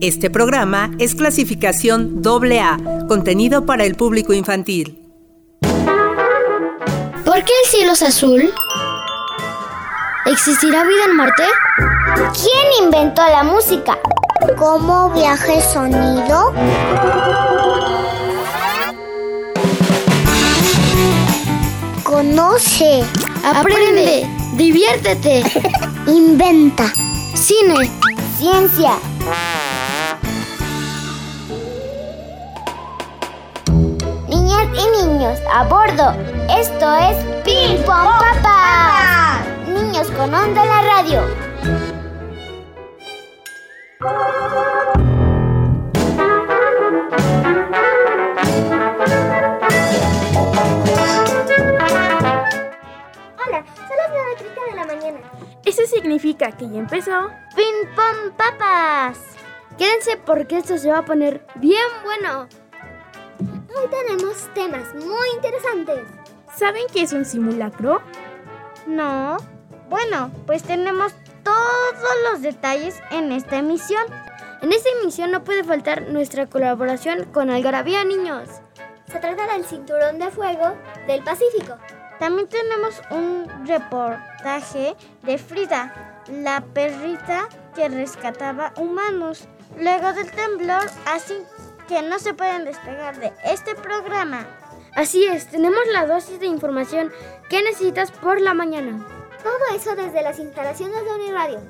[0.00, 4.98] Este programa es clasificación AA, contenido para el público infantil.
[5.60, 8.50] ¿Por qué el cielo es azul?
[10.24, 11.42] ¿Existirá vida en Marte?
[12.32, 13.98] ¿Quién inventó la música?
[14.56, 16.54] ¿Cómo viaja el sonido?
[22.04, 23.04] Conoce,
[23.44, 25.42] Aprende, diviértete,
[26.06, 26.90] inventa,
[27.34, 27.90] cine,
[28.38, 28.98] ciencia.
[34.64, 36.14] Niñas y niños, a bordo.
[36.48, 39.42] Esto es Ping Pong Papá.
[39.68, 41.22] Niños con onda en la radio.
[53.36, 55.18] Hola, son las 9.30 de la mañana.
[55.64, 57.28] Eso significa que ya empezó.
[57.54, 59.18] ping pong papas.
[59.76, 62.48] Quédense porque esto se va a poner bien bueno.
[63.76, 66.06] Hoy tenemos temas muy interesantes.
[66.56, 68.00] ¿Saben qué es un simulacro?
[68.86, 69.36] No.
[69.88, 74.04] Bueno, pues tenemos todos los detalles en esta emisión.
[74.62, 78.48] En esta emisión no puede faltar nuestra colaboración con Algarabía Niños.
[79.10, 80.76] Se trata del cinturón de fuego
[81.08, 81.76] del Pacífico.
[82.20, 91.34] También tenemos un reportaje de Frida, la perrita que rescataba humanos luego del temblor, así
[91.88, 94.46] que no se pueden despegar de este programa.
[94.94, 97.12] Así es, tenemos la dosis de información
[97.48, 99.04] que necesitas por la mañana.
[99.42, 101.60] Todo eso desde las instalaciones de Uniradio.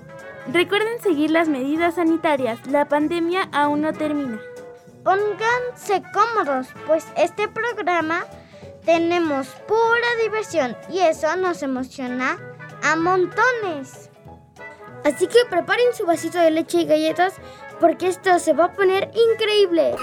[0.52, 2.66] Recuerden seguir las medidas sanitarias.
[2.66, 4.38] La pandemia aún no termina.
[5.02, 8.24] Pónganse cómodos, pues este programa
[8.84, 12.38] tenemos pura diversión y eso nos emociona
[12.82, 14.10] a montones.
[15.04, 17.34] Así que preparen su vasito de leche y galletas
[17.80, 19.94] porque esto se va a poner increíble.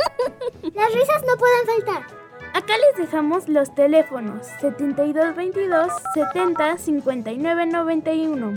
[0.74, 2.06] Las risas no pueden faltar.
[2.54, 8.54] Acá les dejamos los teléfonos 7222 70 59 91.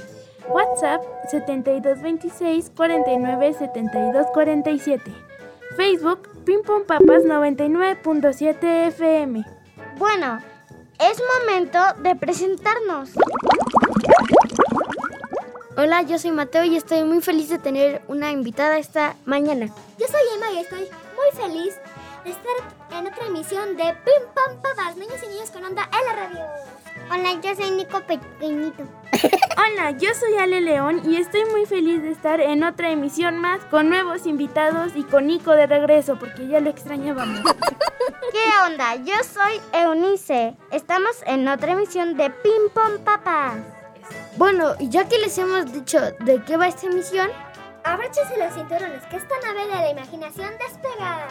[0.49, 5.11] WhatsApp 7226 49 72 47.
[5.75, 9.43] Facebook Pimpon Papas 99.7 FM.
[9.97, 10.39] Bueno,
[10.99, 13.11] es momento de presentarnos.
[15.79, 19.67] Hola, yo soy Mateo y estoy muy feliz de tener una invitada esta mañana.
[19.99, 21.75] Yo soy Emma y estoy muy feliz
[22.23, 26.05] de estar en otra emisión de Pim Pam Papas, niños y niñas con onda en
[26.07, 26.39] la radio.
[27.11, 28.85] Hola, yo soy Nico Pequeñito.
[29.55, 33.63] Hola, yo soy Ale León y estoy muy feliz de estar en otra emisión más
[33.65, 37.41] con nuevos invitados y con Nico de regreso porque ya lo extrañábamos.
[38.31, 38.95] ¿Qué onda?
[38.95, 40.55] Yo soy Eunice.
[40.71, 43.76] Estamos en otra emisión de Pim Pom Papas.
[44.37, 47.29] Bueno, y ya que les hemos dicho de qué va esta emisión,
[47.87, 51.25] Abróchense los cinturones, que esta nave de la imaginación despega.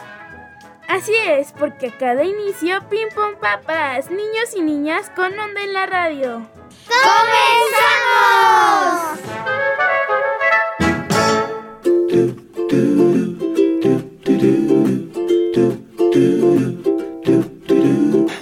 [0.88, 5.74] Así es, porque a cada inicio Pim Pom Papas, niños y niñas con onda en
[5.74, 6.46] la radio.
[6.88, 8.26] ¡comenzamos!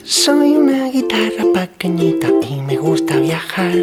[0.05, 3.75] Soy una guitarra pequeñita y me gusta viajar.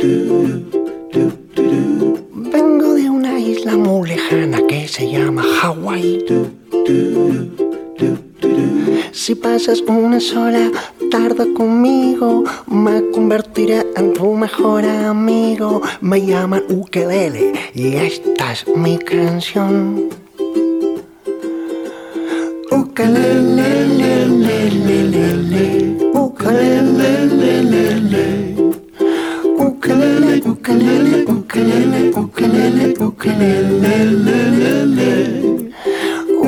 [0.00, 0.94] Vengo
[2.94, 6.24] de una isla muy lejana que se llama Hawái.
[9.10, 10.70] Si pasas una sola
[11.10, 15.82] tarde conmigo, me convertiré en tu mejor amigo.
[16.00, 20.10] Me llaman Ukelele y esta es mi canción.
[22.70, 23.88] Ukelele,
[28.00, 28.37] le.
[30.48, 33.94] Ukelele, ukelele, ukelele, ukelele,
[34.24, 35.10] le, le, le.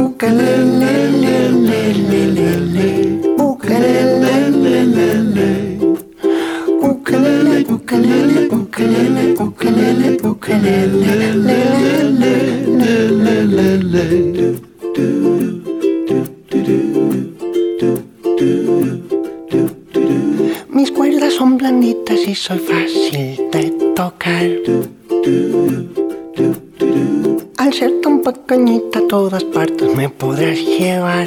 [0.03, 2.89] Ukelele, le, le, le, le, le.
[3.47, 5.51] Ukelele, le, le, le.
[6.89, 11.61] Ukelele, ukelele, ukelele, ukelele, ukelele, le, le,
[12.21, 12.35] le,
[13.21, 14.05] le, le, le.
[20.73, 22.90] Mis cuerdas son blanditas y soy fácil
[28.69, 31.27] a todas partes me podrás llevar.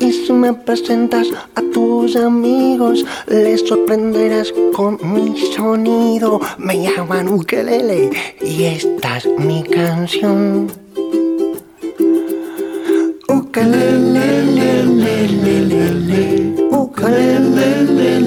[0.00, 6.40] Y si me presentas a tus amigos, les sorprenderás con mi sonido.
[6.58, 8.10] Me llaman Ukelele
[8.42, 10.72] y esta es mi canción.
[13.28, 16.68] Ukelele, le, le, le, le, le.
[16.72, 18.20] Ukelele,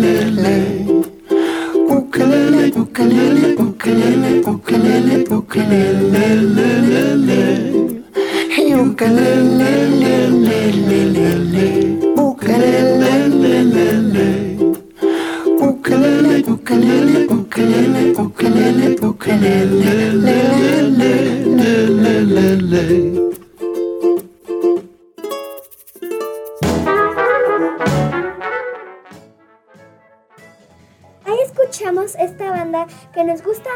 [31.67, 33.69] escuchamos esta banda que nos gusta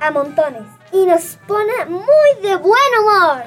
[0.00, 3.44] a montones y nos pone muy de buen humor.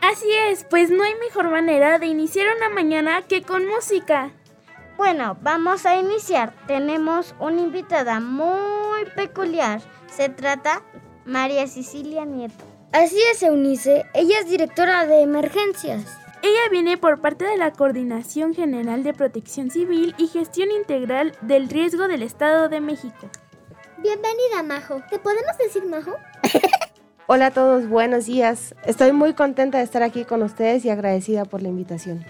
[0.00, 4.32] Así es, pues no hay mejor manera de iniciar una mañana que con música.
[4.96, 6.54] Bueno, vamos a iniciar.
[6.66, 9.80] Tenemos una invitada muy peculiar.
[10.10, 10.82] Se trata
[11.24, 12.64] María Cecilia Nieto.
[12.92, 14.04] Así es, Eunice.
[14.14, 16.04] Ella es directora de emergencias.
[16.42, 21.70] Ella viene por parte de la Coordinación General de Protección Civil y Gestión Integral del
[21.70, 23.30] Riesgo del Estado de México.
[24.04, 25.00] Bienvenida, Majo.
[25.08, 26.12] ¿Te podemos decir Majo?
[27.26, 28.74] Hola a todos, buenos días.
[28.84, 32.22] Estoy muy contenta de estar aquí con ustedes y agradecida por la invitación.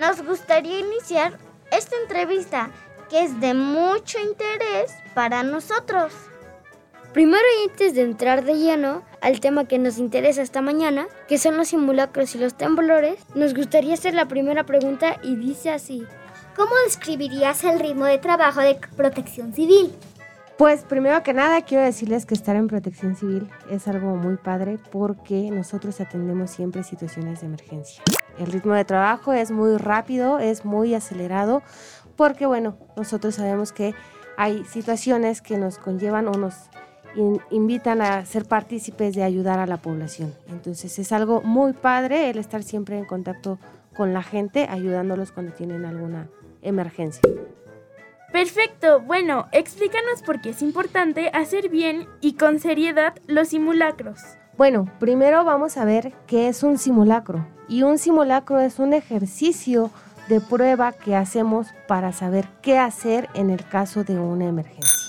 [0.00, 1.38] Nos gustaría iniciar
[1.70, 2.70] esta entrevista
[3.08, 6.12] que es de mucho interés para nosotros.
[7.12, 11.38] Primero y antes de entrar de lleno al tema que nos interesa esta mañana, que
[11.38, 16.04] son los simulacros y los temblores, nos gustaría hacer la primera pregunta y dice así.
[16.56, 19.94] ¿Cómo describirías el ritmo de trabajo de protección civil?
[20.60, 24.78] Pues primero que nada quiero decirles que estar en protección civil es algo muy padre
[24.92, 28.02] porque nosotros atendemos siempre situaciones de emergencia.
[28.38, 31.62] El ritmo de trabajo es muy rápido, es muy acelerado
[32.14, 33.94] porque bueno, nosotros sabemos que
[34.36, 36.54] hay situaciones que nos conllevan o nos
[37.16, 40.34] in- invitan a ser partícipes de ayudar a la población.
[40.46, 43.58] Entonces es algo muy padre el estar siempre en contacto
[43.96, 46.28] con la gente, ayudándolos cuando tienen alguna
[46.60, 47.22] emergencia.
[48.32, 54.20] Perfecto, bueno, explícanos por qué es importante hacer bien y con seriedad los simulacros.
[54.56, 57.46] Bueno, primero vamos a ver qué es un simulacro.
[57.68, 59.90] Y un simulacro es un ejercicio
[60.28, 64.99] de prueba que hacemos para saber qué hacer en el caso de una emergencia.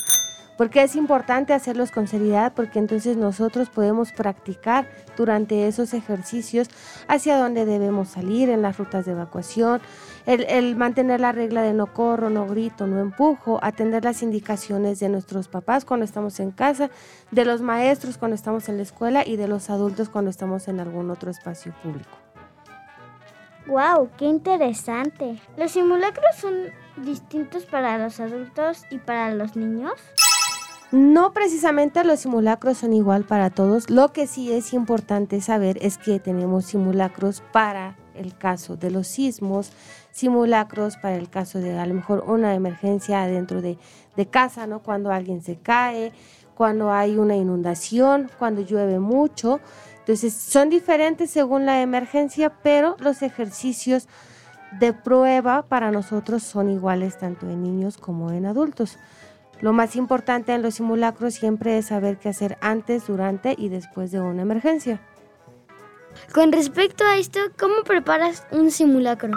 [0.62, 4.88] Porque es importante hacerlos con seriedad porque entonces nosotros podemos practicar
[5.18, 6.70] durante esos ejercicios
[7.08, 9.82] hacia dónde debemos salir en las rutas de evacuación,
[10.28, 15.10] el, mantener la regla de no corro, no grito, no empujo, atender las indicaciones de
[15.10, 16.92] nuestros papás cuando estamos en casa,
[17.32, 20.80] de los maestros cuando estamos en la escuela y de los adultos cuando estamos en
[20.80, 22.20] algún otro espacio público.
[23.66, 24.12] ¡Wow!
[24.16, 25.42] ¡Qué interesante!
[25.58, 26.54] ¿Los simulacros son
[26.98, 29.94] distintos para los adultos y para los niños?
[30.92, 33.90] No precisamente los simulacros son igual para todos.
[33.90, 39.08] Lo que sí es importante saber es que tenemos simulacros para el caso de los
[39.08, 39.72] sismos,
[40.12, 43.78] simulacros para el caso de a lo mejor una emergencia dentro de,
[44.30, 44.84] casa, ¿no?
[44.84, 46.12] Cuando alguien se cae,
[46.56, 49.62] cuando hay una inundación, cuando llueve mucho.
[50.00, 54.10] Entonces son diferentes según la emergencia, pero los ejercicios
[54.78, 58.98] de prueba para nosotros son iguales tanto en niños como en adultos.
[59.62, 64.12] Lo más importante en los simulacros siempre es saber qué hacer antes, durante y después
[64.12, 65.00] de una emergencia.
[66.34, 69.32] Con respecto a esto, ¿cómo preparas un simulacro?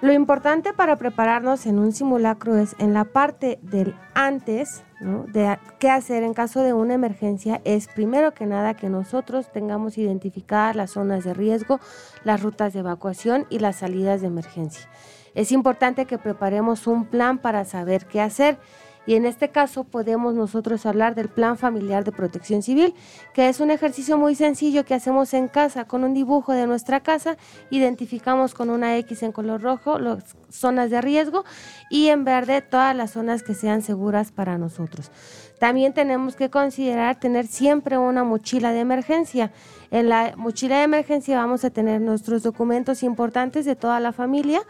[0.00, 5.24] Lo importante para prepararnos en un simulacro es en la parte del antes, ¿no?
[5.24, 9.98] de qué hacer en caso de una emergencia, es primero que nada que nosotros tengamos
[9.98, 11.80] identificadas las zonas de riesgo,
[12.24, 14.88] las rutas de evacuación y las salidas de emergencia.
[15.34, 18.58] Es importante que preparemos un plan para saber qué hacer.
[19.06, 22.94] Y en este caso podemos nosotros hablar del Plan Familiar de Protección Civil,
[23.32, 27.00] que es un ejercicio muy sencillo que hacemos en casa con un dibujo de nuestra
[27.00, 27.36] casa,
[27.70, 31.44] identificamos con una X en color rojo las zonas de riesgo
[31.88, 35.10] y en verde todas las zonas que sean seguras para nosotros.
[35.58, 39.50] También tenemos que considerar tener siempre una mochila de emergencia.
[39.90, 44.62] En la mochila de emergencia vamos a tener nuestros documentos importantes de toda la familia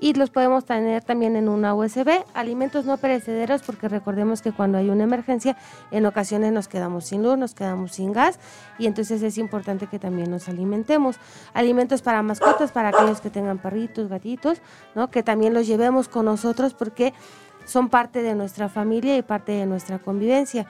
[0.00, 2.24] y los podemos tener también en una USB.
[2.34, 5.56] Alimentos no perecederos porque recordemos que cuando hay una emergencia
[5.90, 8.38] en ocasiones nos quedamos sin luz, nos quedamos sin gas
[8.78, 11.16] y entonces es importante que también nos alimentemos.
[11.54, 14.60] Alimentos para mascotas, para aquellos que tengan perritos, gatitos,
[14.94, 15.10] ¿no?
[15.10, 17.14] que también los llevemos con nosotros porque
[17.64, 20.66] son parte de nuestra familia y parte de nuestra convivencia.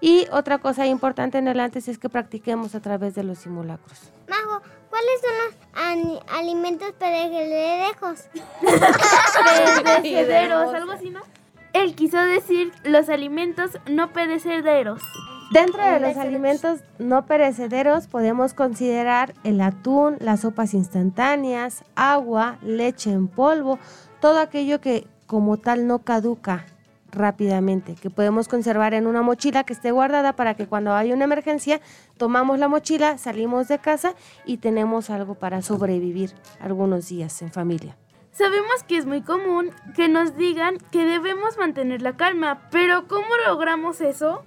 [0.00, 4.10] Y otra cosa importante en el antes es que practiquemos a través de los simulacros.
[4.28, 8.28] Majo, ¿cuáles son los alimentos perecederos?
[9.82, 11.20] Perecederos, algo así, ¿no?
[11.72, 15.00] Él quiso decir los alimentos no perecederos.
[15.52, 23.10] Dentro de los alimentos no perecederos podemos considerar el atún, las sopas instantáneas, agua, leche
[23.10, 23.78] en polvo,
[24.20, 26.66] todo aquello que como tal no caduca
[27.12, 31.24] rápidamente, que podemos conservar en una mochila que esté guardada para que cuando haya una
[31.24, 31.80] emergencia
[32.16, 34.14] tomamos la mochila, salimos de casa
[34.44, 37.96] y tenemos algo para sobrevivir algunos días en familia.
[38.32, 43.26] Sabemos que es muy común que nos digan que debemos mantener la calma, pero ¿cómo
[43.46, 44.44] logramos eso?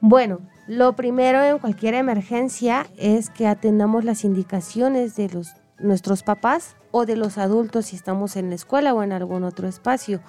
[0.00, 6.76] Bueno, lo primero en cualquier emergencia es que atendamos las indicaciones de los, nuestros papás
[6.90, 10.20] o de los adultos si estamos en la escuela o en algún otro espacio,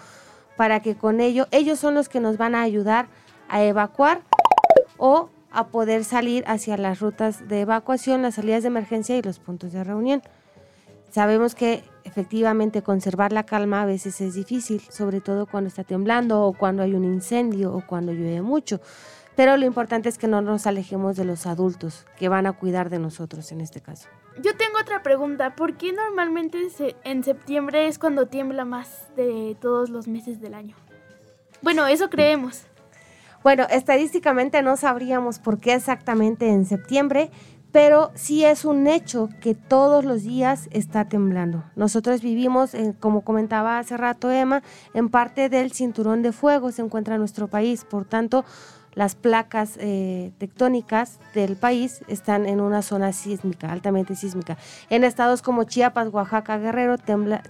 [0.58, 3.08] para que con ello ellos son los que nos van a ayudar
[3.50, 4.22] a evacuar
[4.98, 9.40] o a poder salir hacia las rutas de evacuación, las salidas de emergencia y los
[9.40, 10.22] puntos de reunión.
[11.12, 16.44] Sabemos que efectivamente conservar la calma a veces es difícil, sobre todo cuando está temblando
[16.44, 18.82] o cuando hay un incendio o cuando llueve mucho.
[19.36, 22.90] Pero lo importante es que no nos alejemos de los adultos que van a cuidar
[22.90, 24.08] de nosotros en este caso.
[24.42, 25.56] Yo tengo otra pregunta.
[25.56, 26.58] ¿Por qué normalmente
[27.04, 30.76] en septiembre es cuando tiembla más de todos los meses del año?
[31.62, 32.64] Bueno, eso creemos.
[33.44, 37.30] Bueno, estadísticamente no sabríamos por qué exactamente en septiembre,
[37.72, 41.64] pero sí es un hecho que todos los días está temblando.
[41.76, 44.64] Nosotros vivimos, como comentaba hace rato Emma,
[44.94, 48.46] en parte del cinturón de fuego se encuentra nuestro país, por tanto
[48.96, 54.58] las placas eh, tectónicas del país están en una zona sísmica, altamente sísmica.
[54.90, 56.96] En estados como Chiapas, Oaxaca, Guerrero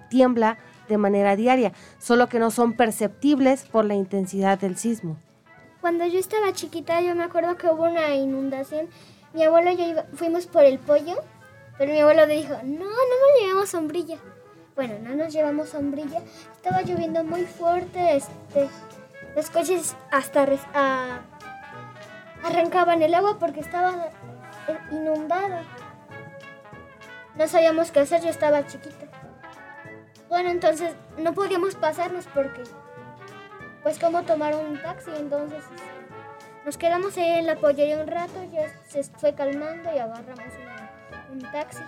[0.10, 0.58] tiembla
[0.90, 5.18] de manera diaria, solo que no son perceptibles por la intensidad del sismo.
[5.82, 8.88] Cuando yo estaba chiquita, yo me acuerdo que hubo una inundación
[9.36, 11.22] mi abuelo y yo fuimos por el pollo,
[11.78, 14.18] pero mi abuelo dijo, no, no nos llevamos sombrilla.
[14.78, 16.22] Bueno, no nos llevamos sombrilla.
[16.56, 18.70] Estaba lloviendo muy fuerte, este,
[19.36, 20.46] los coches hasta
[22.46, 24.10] arrancaban el agua porque estaba
[24.92, 25.58] inundado.
[27.36, 29.08] No sabíamos qué hacer, yo estaba chiquita.
[30.30, 32.64] Bueno, entonces no podíamos pasarnos porque,
[33.84, 35.64] pues, cómo tomar un taxi, entonces
[36.66, 40.54] nos quedamos ahí en la pollería un rato, ya se fue calmando y agarramos
[41.32, 41.82] un taxi.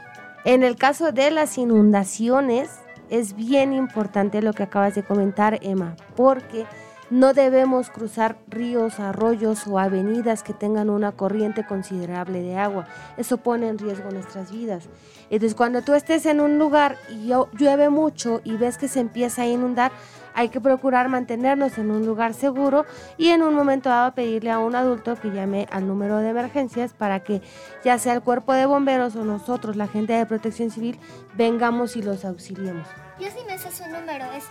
[0.46, 5.96] En el caso de las inundaciones, es bien importante lo que acabas de comentar, Emma,
[6.16, 6.66] porque
[7.10, 12.88] no debemos cruzar ríos, arroyos o avenidas que tengan una corriente considerable de agua.
[13.18, 14.90] Eso pone en riesgo nuestras vidas.
[15.30, 19.44] Entonces, cuando tú estés en un lugar y llueve mucho y ves que se empieza
[19.44, 19.92] a inundar,
[20.38, 22.86] hay que procurar mantenernos en un lugar seguro
[23.18, 26.94] y en un momento dado pedirle a un adulto que llame al número de emergencias
[26.94, 27.42] para que
[27.84, 31.00] ya sea el cuerpo de bomberos o nosotros, la gente de protección civil,
[31.36, 32.88] vengamos y los auxiliemos.
[33.20, 34.44] Yo sí me sé su número, es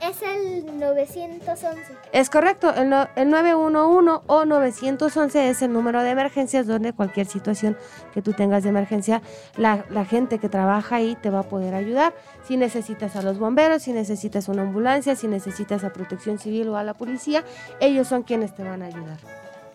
[0.00, 1.76] es el 911.
[2.12, 7.76] Es correcto, el, 911 o 911 es el número de emergencias donde cualquier situación
[8.14, 9.22] que tú tengas de emergencia,
[9.56, 12.14] la, la, gente que trabaja ahí te va a poder ayudar.
[12.46, 16.76] Si necesitas a los bomberos, si necesitas una ambulancia, si necesitas a protección civil o
[16.76, 17.44] a la policía,
[17.80, 19.18] ellos son quienes te van a ayudar.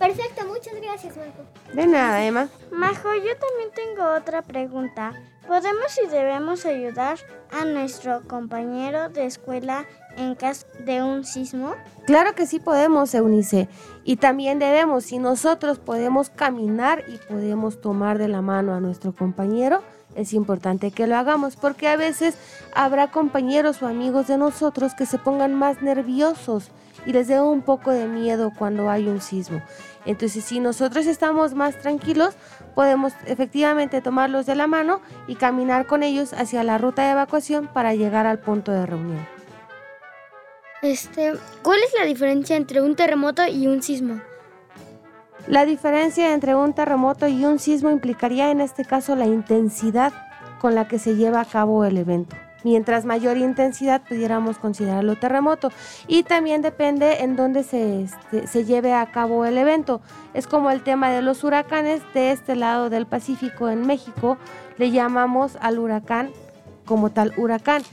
[0.04, 1.46] Perfecto, muchas gracias, Majo.
[1.74, 2.50] De nada, Emma.
[2.72, 5.14] Majo, yo también tengo otra pregunta.
[5.48, 7.18] ¿Podemos y debemos ayudar
[7.52, 9.86] a nuestro compañero de escuela
[10.18, 11.74] en caso de un sismo?
[12.06, 13.70] Claro que sí podemos, Eunice.
[14.04, 19.14] Y también debemos, si nosotros podemos caminar y podemos tomar de la mano a nuestro
[19.14, 19.82] compañero,
[20.16, 22.36] es importante que lo hagamos porque a veces
[22.76, 26.72] habrá compañeros o amigos de nosotros que se pongan más nerviosos
[27.06, 29.62] y les dé un poco de miedo cuando hay un sismo.
[30.06, 32.36] Entonces, si nosotros estamos más tranquilos,
[32.76, 37.68] podemos efectivamente tomarlos de la mano y caminar con ellos hacia la ruta de evacuación
[37.68, 39.26] para llegar al punto de reunión.
[40.84, 44.20] Este, ¿cuál es la diferencia entre un terremoto y un sismo?
[45.48, 50.12] La diferencia entre un terremoto y un sismo implicaría en este caso la intensidad
[50.60, 52.36] con la que se lleva a cabo el evento.
[52.66, 55.70] Mientras mayor intensidad pudiéramos considerarlo terremoto.
[56.08, 60.02] Y también depende en dónde se, este, se lleve a cabo el evento.
[60.34, 64.38] Es como el tema de los huracanes de este lado del Pacífico en México.
[64.78, 66.32] Le llamamos al huracán
[66.86, 67.84] como tal huracán.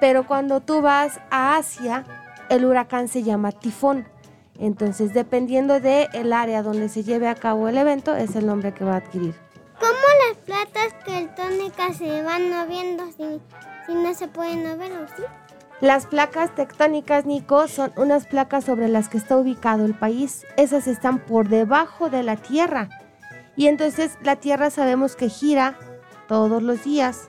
[0.00, 2.04] Pero cuando tú vas a Asia,
[2.48, 4.06] el huracán se llama tifón.
[4.58, 8.74] Entonces, dependiendo del el área donde se lleve a cabo el evento, es el nombre
[8.74, 9.34] que va a adquirir.
[9.78, 9.92] ¿Cómo
[10.28, 13.40] las placas tectónicas se van moviendo si,
[13.86, 15.22] si no se pueden mover o sí?
[15.80, 20.44] Las placas tectónicas, Nico, son unas placas sobre las que está ubicado el país.
[20.56, 22.88] Esas están por debajo de la Tierra.
[23.54, 25.78] Y entonces la Tierra sabemos que gira
[26.26, 27.28] todos los días.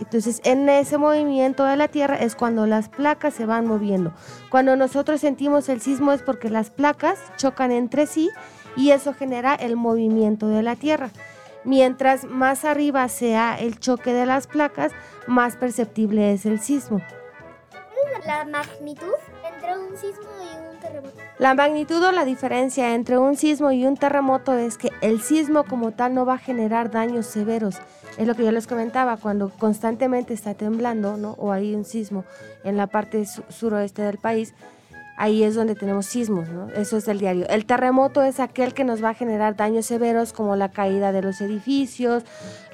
[0.00, 4.12] Entonces, en ese movimiento de la Tierra es cuando las placas se van moviendo.
[4.50, 8.30] Cuando nosotros sentimos el sismo es porque las placas chocan entre sí
[8.76, 11.10] y eso genera el movimiento de la Tierra.
[11.64, 14.92] Mientras más arriba sea el choque de las placas,
[15.26, 17.02] más perceptible es el sismo.
[17.70, 19.12] ¿Cuál es la magnitud
[19.52, 21.16] entre un sismo y un terremoto?
[21.38, 25.64] La magnitud o la diferencia entre un sismo y un terremoto es que el sismo
[25.64, 27.76] como tal no va a generar daños severos.
[28.20, 31.30] Es lo que yo les comentaba, cuando constantemente está temblando, ¿no?
[31.38, 32.24] O hay un sismo
[32.64, 34.52] en la parte su- suroeste del país,
[35.16, 36.68] ahí es donde tenemos sismos, ¿no?
[36.68, 37.46] Eso es del diario.
[37.48, 41.22] El terremoto es aquel que nos va a generar daños severos como la caída de
[41.22, 42.24] los edificios,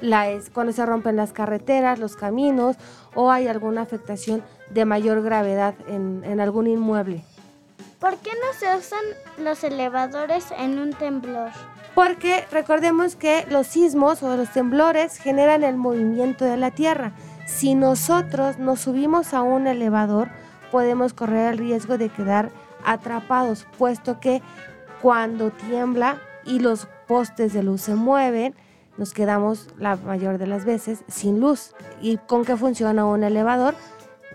[0.01, 2.75] la es, cuando se rompen las carreteras, los caminos
[3.15, 7.23] o hay alguna afectación de mayor gravedad en, en algún inmueble.
[7.99, 9.03] ¿Por qué no se usan
[9.43, 11.51] los elevadores en un temblor?
[11.97, 17.13] Porque recordemos que los sismos o los temblores generan el movimiento de la Tierra.
[17.47, 20.29] Si nosotros nos subimos a un elevador,
[20.71, 22.51] podemos correr el riesgo de quedar
[22.85, 24.43] atrapados, puesto que
[25.01, 28.53] cuando tiembla y los postes de luz se mueven,
[28.97, 31.73] nos quedamos la mayor de las veces sin luz.
[31.99, 33.73] ¿Y con qué funciona un elevador?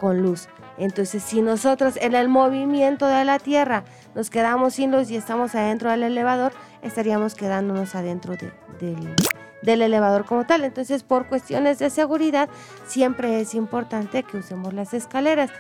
[0.01, 0.49] Con luz.
[0.79, 3.85] Entonces, si nosotros en el movimiento de la Tierra
[4.17, 9.15] nos quedamos sin luz y estamos adentro del elevador, estaríamos quedándonos adentro de- del,
[9.63, 10.65] del elevador como tal.
[10.65, 12.49] Entonces, por cuestiones de seguridad,
[12.87, 15.51] siempre es importante que usemos las escaleras.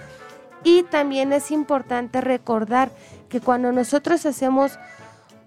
[0.64, 2.90] Y también es importante recordar
[3.28, 4.78] que cuando nosotros hacemos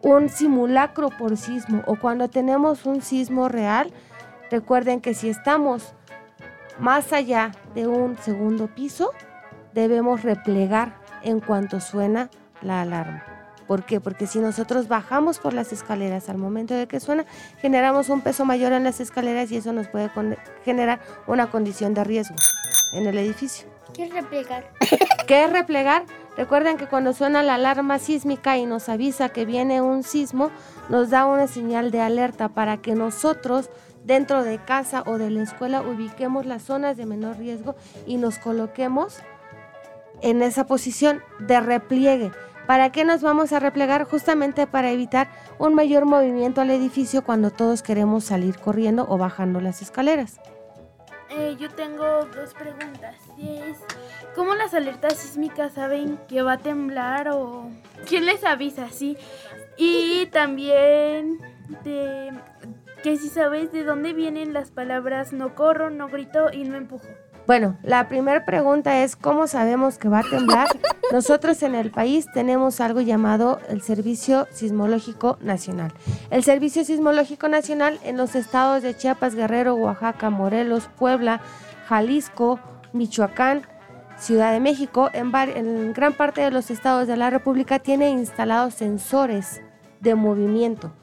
[0.02, 3.92] un simulacro por sismo o cuando tenemos un sismo real,
[4.52, 5.94] recuerden que si estamos
[6.80, 9.12] más allá de un segundo piso,
[9.74, 12.30] debemos replegar en cuanto suena
[12.62, 13.24] la alarma.
[13.68, 14.00] ¿Por qué?
[14.00, 17.26] Porque si nosotros bajamos por las escaleras al momento de que suena,
[17.60, 20.12] generamos un peso mayor en las escaleras y eso nos puede
[20.64, 22.36] generar una condición de riesgo
[22.94, 23.68] en el edificio.
[23.94, 24.72] ¿Qué es replegar?
[25.28, 26.06] ¿Qué es replegar?
[26.38, 30.52] Recuerden que cuando suena la alarma sísmica y nos avisa que viene un sismo,
[30.90, 33.70] nos da una señal de alerta para que nosotros
[34.04, 38.38] dentro de casa o de la escuela ubiquemos las zonas de menor riesgo y nos
[38.38, 39.20] coloquemos
[40.22, 42.32] en esa posición de repliegue.
[42.68, 44.06] ¿Para qué nos vamos a replegar?
[44.06, 45.28] Justamente para evitar
[45.60, 50.40] un mayor movimiento al edificio cuando todos queremos salir corriendo o bajando las escaleras.
[51.30, 53.16] Eh, yo tengo dos preguntas.
[54.36, 57.70] ¿Cómo las alertas sísmicas saben que va a temblar o
[58.08, 58.90] quién les avisa?
[58.90, 59.18] Sí.
[59.78, 61.40] Y también
[61.84, 62.32] de
[63.04, 67.08] que si sabes de dónde vienen las palabras no corro, no grito y no empujo.
[67.48, 70.68] Bueno, la primera pregunta es cómo sabemos que va a temblar.
[71.12, 75.94] Nosotros en el país tenemos algo llamado el Servicio Sismológico Nacional.
[76.32, 81.40] El Servicio Sismológico Nacional en los estados de Chiapas, Guerrero, Oaxaca, Morelos, Puebla,
[81.88, 82.60] Jalisco,
[82.94, 83.62] Michoacán,
[84.18, 88.74] Ciudad de México, en, en gran parte de los estados de la República tiene instalados
[88.74, 89.62] sensores
[90.00, 90.94] de movimiento.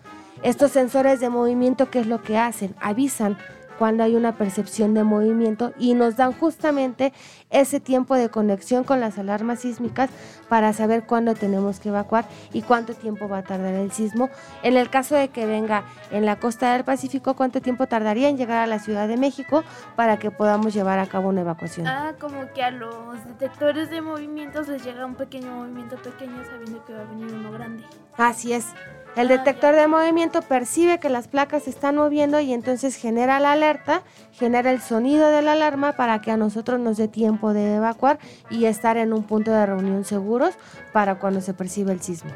[0.42, 2.74] Estos sensores de movimiento, ¿qué es lo que hacen?
[2.80, 3.38] Avisan
[3.82, 7.12] cuando hay una percepción de movimiento y nos dan justamente
[7.50, 10.08] ese tiempo de conexión con las alarmas sísmicas
[10.48, 14.30] para saber cuándo tenemos que evacuar y cuánto tiempo va a tardar el sismo.
[14.62, 18.36] En el caso de que venga en la costa del Pacífico, cuánto tiempo tardaría en
[18.36, 19.64] llegar a la Ciudad de México
[19.96, 21.88] para que podamos llevar a cabo una evacuación.
[21.88, 26.84] Ah, como que a los detectores de movimientos les llega un pequeño movimiento pequeño sabiendo
[26.84, 27.82] que va a venir uno grande.
[28.16, 28.66] Así es.
[29.14, 33.52] El detector de movimiento percibe que las placas se están moviendo y entonces genera la
[33.52, 37.74] alerta, genera el sonido de la alarma para que a nosotros nos dé tiempo de
[37.74, 40.54] evacuar y estar en un punto de reunión seguros
[40.94, 42.30] para cuando se percibe el sismo.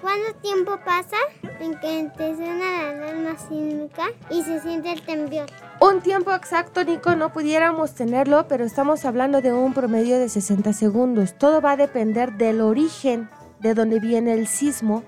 [0.00, 1.16] ¿Cuánto tiempo pasa
[1.60, 5.46] en que te suena la alarma sísmica y se siente el temblor?
[5.80, 10.72] Un tiempo exacto, Nico, no pudiéramos tenerlo, pero estamos hablando de un promedio de 60
[10.72, 11.36] segundos.
[11.36, 13.28] Todo va a depender del origen
[13.60, 15.02] de donde viene el sismo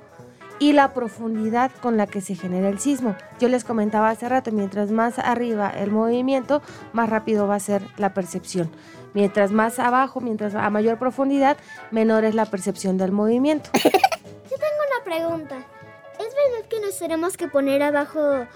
[0.59, 3.17] y la profundidad con la que se genera el sismo.
[3.39, 7.83] Yo les comentaba hace rato, mientras más arriba el movimiento, más rápido va a ser
[7.97, 8.71] la percepción.
[9.15, 11.57] Mientras más abajo, mientras a mayor profundidad,
[11.91, 13.71] menor es la percepción del movimiento.
[13.85, 15.57] Una pregunta.
[16.19, 18.47] ¿Es verdad que nos tenemos que poner abajo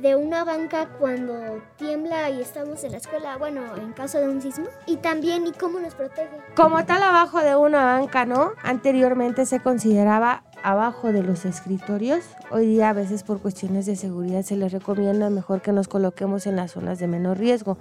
[0.00, 3.36] de una banca cuando tiembla y estamos en la escuela?
[3.36, 4.66] Bueno, en caso de un sismo.
[4.86, 6.30] Y también, ¿y cómo nos protege?
[6.54, 8.52] Como tal abajo de una banca, ¿no?
[8.62, 12.24] Anteriormente se consideraba abajo de los escritorios.
[12.50, 16.46] Hoy día a veces por cuestiones de seguridad se les recomienda mejor que nos coloquemos
[16.46, 17.76] en las zonas de menor riesgo.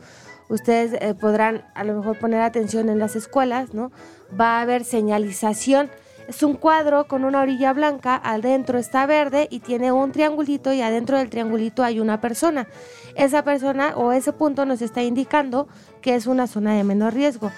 [0.49, 3.93] Ustedes eh, podrán a lo mejor poner atención en las escuelas, ¿no?
[4.39, 5.89] Va a haber señalización.
[6.27, 10.81] Es un cuadro con una orilla blanca, adentro está verde y tiene un triangulito y
[10.81, 12.67] adentro del triangulito hay una persona.
[13.15, 15.69] Esa persona o ese punto nos está indicando
[16.01, 17.49] que es una zona de menor riesgo.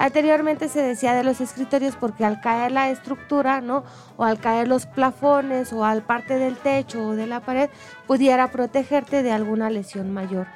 [0.00, 3.84] Anteriormente se decía de los escritorios porque al caer la estructura, ¿no?
[4.16, 7.68] O al caer los plafones o al parte del techo o de la pared,
[8.06, 10.46] pudiera protegerte de alguna lesión mayor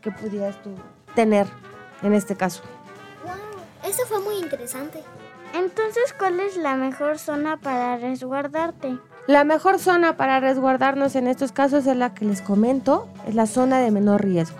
[0.00, 0.70] que pudieras tú
[1.14, 1.46] tener
[2.02, 2.62] en este caso.
[3.26, 3.90] ¡Wow!
[3.90, 5.02] Eso fue muy interesante.
[5.52, 8.98] Entonces, ¿cuál es la mejor zona para resguardarte?
[9.26, 13.44] La mejor zona para resguardarnos en estos casos es la que les comento, es la
[13.46, 14.56] zona de menor riesgo.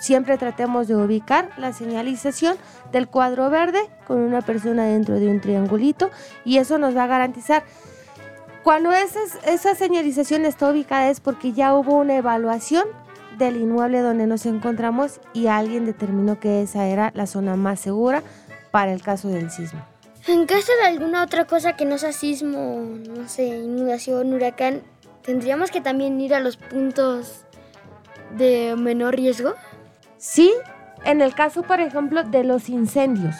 [0.00, 2.56] Siempre tratemos de ubicar la señalización
[2.92, 6.10] del cuadro verde con una persona dentro de un triangulito
[6.44, 7.62] y eso nos va a garantizar.
[8.62, 12.84] Cuando esas- esa señalización está ubicada es porque ya hubo una evaluación
[13.38, 18.22] del inmueble donde nos encontramos y alguien determinó que esa era la zona más segura
[18.70, 19.80] para el caso del sismo.
[20.26, 24.82] En caso de alguna otra cosa que no sea sismo, no sé, inundación, huracán,
[25.22, 27.44] ¿tendríamos que también ir a los puntos
[28.36, 29.54] de menor riesgo?
[30.16, 30.52] Sí,
[31.04, 33.36] en el caso, por ejemplo, de los incendios.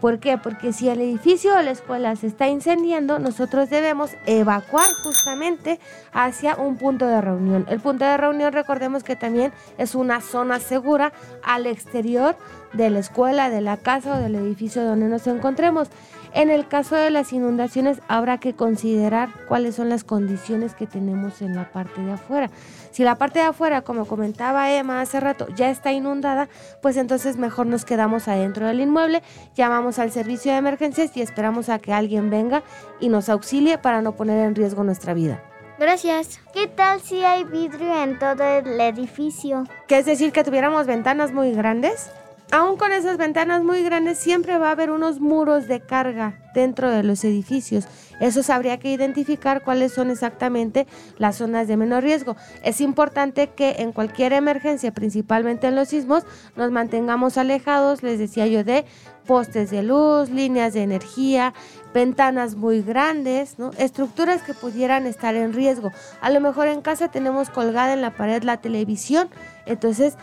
[0.00, 0.36] ¿Por qué?
[0.36, 5.80] Porque si el edificio o la escuela se está incendiando, nosotros debemos evacuar justamente
[6.12, 7.64] hacia un punto de reunión.
[7.68, 12.36] El punto de reunión, recordemos que también es una zona segura al exterior
[12.74, 15.88] de la escuela, de la casa o del edificio donde nos encontremos.
[16.34, 21.40] En el caso de las inundaciones, habrá que considerar cuáles son las condiciones que tenemos
[21.40, 22.50] en la parte de afuera.
[22.96, 26.48] Si la parte de afuera, como comentaba Emma hace rato, ya está inundada,
[26.80, 29.22] pues entonces mejor nos quedamos adentro del inmueble,
[29.54, 32.62] llamamos al servicio de emergencias y esperamos a que alguien venga
[32.98, 35.44] y nos auxilie para no poner en riesgo nuestra vida.
[35.78, 36.40] Gracias.
[36.54, 39.64] ¿Qué tal si hay vidrio en todo el edificio?
[39.88, 42.10] ¿Qué es decir que tuviéramos ventanas muy grandes?
[42.50, 46.90] Aún con esas ventanas muy grandes siempre va a haber unos muros de carga dentro
[46.90, 47.86] de los edificios.
[48.20, 50.86] Eso habría que identificar cuáles son exactamente
[51.18, 52.36] las zonas de menor riesgo.
[52.62, 56.24] Es importante que en cualquier emergencia, principalmente en los sismos,
[56.56, 58.84] nos mantengamos alejados, les decía yo, de
[59.26, 61.52] postes de luz, líneas de energía,
[61.92, 63.70] ventanas muy grandes, ¿no?
[63.78, 65.90] estructuras que pudieran estar en riesgo.
[66.20, 69.28] A lo mejor en casa tenemos colgada en la pared la televisión,
[69.66, 70.14] entonces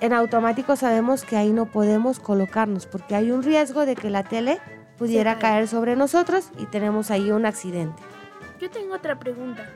[0.00, 4.24] en automático sabemos que ahí no podemos colocarnos porque hay un riesgo de que la
[4.24, 4.58] tele
[4.98, 8.02] pudiera caer sobre nosotros y tenemos ahí un accidente.
[8.60, 9.68] Yo tengo otra pregunta.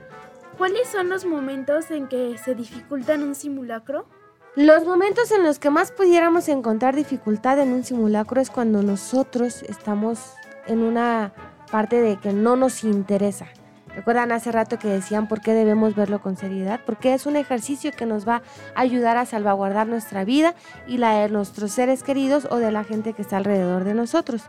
[0.59, 4.07] ¿Cuáles son los momentos en que se dificultan un simulacro?
[4.55, 9.63] Los momentos en los que más pudiéramos encontrar dificultad en un simulacro es cuando nosotros
[9.65, 10.33] estamos
[10.67, 11.35] en una
[11.71, 13.49] parte de que no nos interesa.
[13.95, 16.81] ¿Recuerdan hace rato que decían por qué debemos verlo con seriedad?
[16.85, 18.43] Porque es un ejercicio que nos va
[18.75, 20.55] a ayudar a salvaguardar nuestra vida
[20.87, 24.43] y la de nuestros seres queridos o de la gente que está alrededor de nosotros.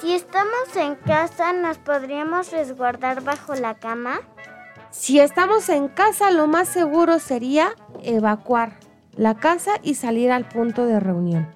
[0.00, 4.20] Si estamos en casa, ¿nos podríamos resguardar bajo la cama?
[4.90, 8.78] Si estamos en casa, lo más seguro sería evacuar
[9.14, 11.50] la casa y salir al punto de reunión.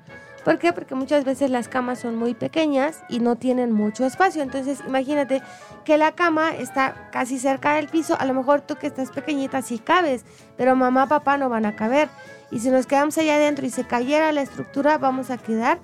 [0.44, 0.74] ¿Por qué?
[0.74, 4.42] Porque muchas veces las camas son muy pequeñas y no tienen mucho espacio.
[4.42, 5.40] Entonces, imagínate
[5.86, 8.14] que la cama está casi cerca del piso.
[8.20, 10.26] A lo mejor tú que estás pequeñita sí cabes,
[10.58, 12.10] pero mamá, papá no van a caber.
[12.50, 15.78] Y si nos quedamos allá adentro y se cayera la estructura, vamos a quedar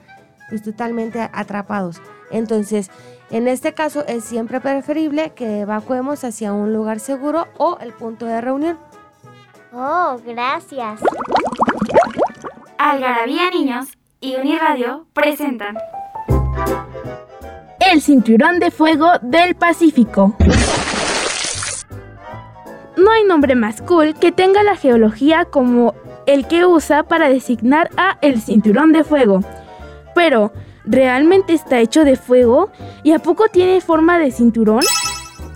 [0.50, 2.02] pues totalmente atrapados.
[2.30, 2.90] Entonces,
[3.30, 8.26] en este caso es siempre preferible que evacuemos hacia un lugar seguro o el punto
[8.26, 8.78] de reunión.
[9.72, 11.00] Oh, gracias.
[12.78, 13.86] Algarabía Niños
[14.20, 15.76] y Uniradio presentan
[17.78, 20.34] El cinturón de fuego del Pacífico.
[22.96, 25.94] No hay nombre más cool que tenga la geología como
[26.26, 29.40] el que usa para designar a el cinturón de fuego.
[30.14, 30.52] Pero,
[30.84, 32.70] ¿realmente está hecho de fuego?
[33.02, 34.82] ¿Y a poco tiene forma de cinturón?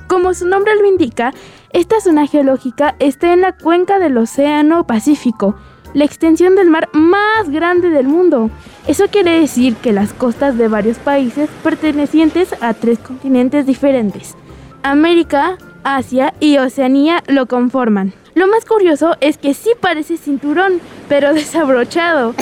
[0.07, 1.33] Como su nombre lo indica,
[1.71, 5.57] esta zona geológica está en la cuenca del Océano Pacífico,
[5.93, 8.51] la extensión del mar más grande del mundo.
[8.87, 14.37] Eso quiere decir que las costas de varios países pertenecientes a tres continentes diferentes,
[14.83, 18.13] América, Asia y Oceanía lo conforman.
[18.35, 22.35] Lo más curioso es que sí parece cinturón, pero desabrochado.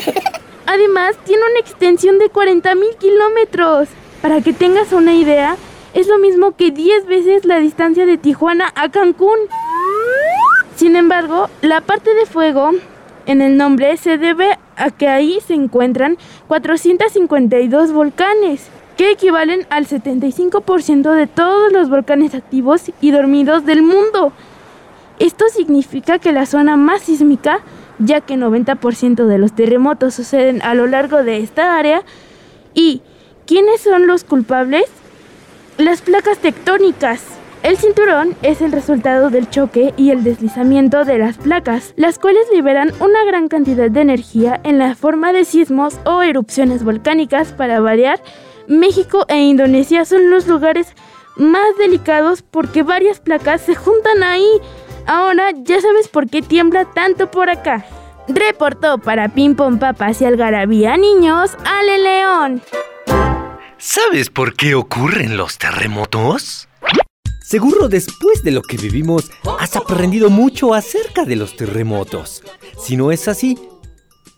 [0.66, 3.88] Además, tiene una extensión de 40.000 kilómetros.
[4.20, 5.57] Para que tengas una idea,
[5.94, 9.38] es lo mismo que 10 veces la distancia de Tijuana a Cancún.
[10.77, 12.70] Sin embargo, la parte de fuego
[13.27, 16.16] en el nombre se debe a que ahí se encuentran
[16.48, 24.33] 452 volcanes, que equivalen al 75% de todos los volcanes activos y dormidos del mundo.
[25.18, 27.61] Esto significa que la zona más sísmica,
[28.04, 32.02] ya que 90% de los terremotos suceden a lo largo de esta área,
[32.74, 33.02] y
[33.46, 34.84] ¿quiénes son los culpables?
[35.78, 37.22] Las placas tectónicas.
[37.62, 42.44] El cinturón es el resultado del choque y el deslizamiento de las placas, las cuales
[42.52, 47.52] liberan una gran cantidad de energía en la forma de sismos o erupciones volcánicas.
[47.52, 48.20] Para variar,
[48.66, 50.92] México e Indonesia son los lugares
[51.36, 54.48] más delicados porque varias placas se juntan ahí.
[55.06, 57.84] Ahora ya sabes por qué tiembla tanto por acá.
[58.28, 62.62] Reportó para Ping Pong Papas y Algarabía Niños, Ale León.
[63.78, 66.68] ¿Sabes por qué ocurren los terremotos?
[67.42, 72.42] Seguro después de lo que vivimos has aprendido mucho acerca de los terremotos.
[72.80, 73.58] Si no es así,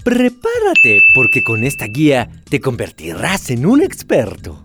[0.02, 4.64] prepárate porque con esta guía te convertirás en un experto.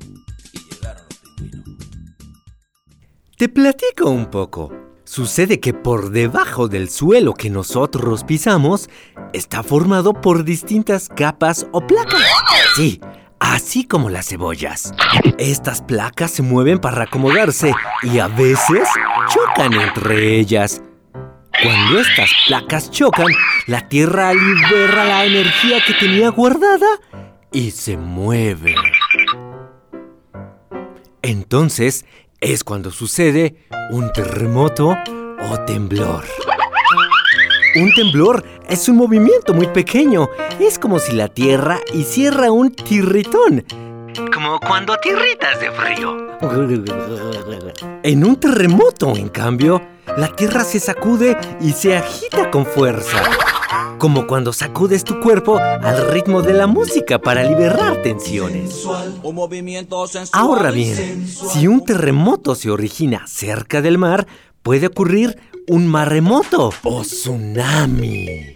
[3.38, 4.89] Te platico un poco.
[5.12, 8.92] Sucede que por debajo del suelo que nosotros pisamos
[9.34, 12.22] está formado por distintas capas o placas.
[12.76, 13.02] Sí,
[13.40, 14.94] así como las cebollas.
[15.40, 18.88] Estas placas se mueven para acomodarse y a veces
[19.34, 20.84] chocan entre ellas.
[21.64, 23.30] Cuando estas placas chocan,
[23.66, 27.00] la Tierra libera la energía que tenía guardada
[27.52, 28.76] y se mueve.
[31.24, 32.06] Entonces
[32.42, 33.56] es cuando sucede
[33.92, 36.24] un terremoto o temblor.
[37.76, 40.30] Un temblor es un movimiento muy pequeño.
[40.60, 43.66] Es como si la Tierra hiciera un tirritón.
[44.34, 46.18] Como cuando tirritas de frío.
[48.04, 49.82] En un terremoto, en cambio,
[50.18, 53.22] la Tierra se sacude y se agita con fuerza.
[53.98, 58.86] Como cuando sacudes tu cuerpo al ritmo de la música para liberar tensiones.
[60.32, 64.28] Ahora bien, si un terremoto se origina cerca del mar,
[64.64, 68.54] puede ocurrir un maremoto o tsunami.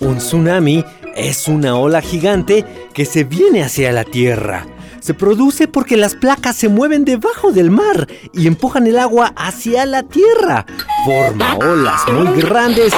[0.00, 0.84] Un tsunami
[1.16, 4.66] es una ola gigante que se viene hacia la Tierra.
[5.00, 9.86] Se produce porque las placas se mueven debajo del mar y empujan el agua hacia
[9.86, 10.66] la Tierra.
[11.04, 12.92] Forma olas muy grandes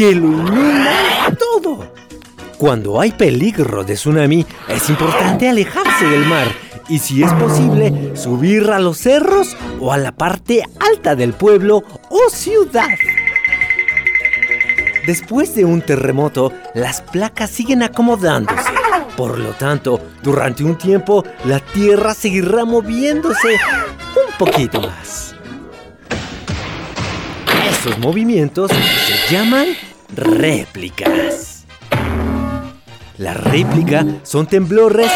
[0.00, 1.92] que lo inundan todo.
[2.56, 6.46] Cuando hay peligro de tsunami, es importante alejarse del mar
[6.88, 11.84] y si es posible, subir a los cerros o a la parte alta del pueblo
[12.08, 12.88] o ciudad.
[15.06, 18.70] Después de un terremoto, las placas siguen acomodándose.
[19.18, 25.34] Por lo tanto, durante un tiempo, la Tierra seguirá moviéndose un poquito más.
[27.68, 29.66] Estos movimientos se llaman
[30.14, 31.66] réplicas.
[33.18, 35.10] La réplica son temblores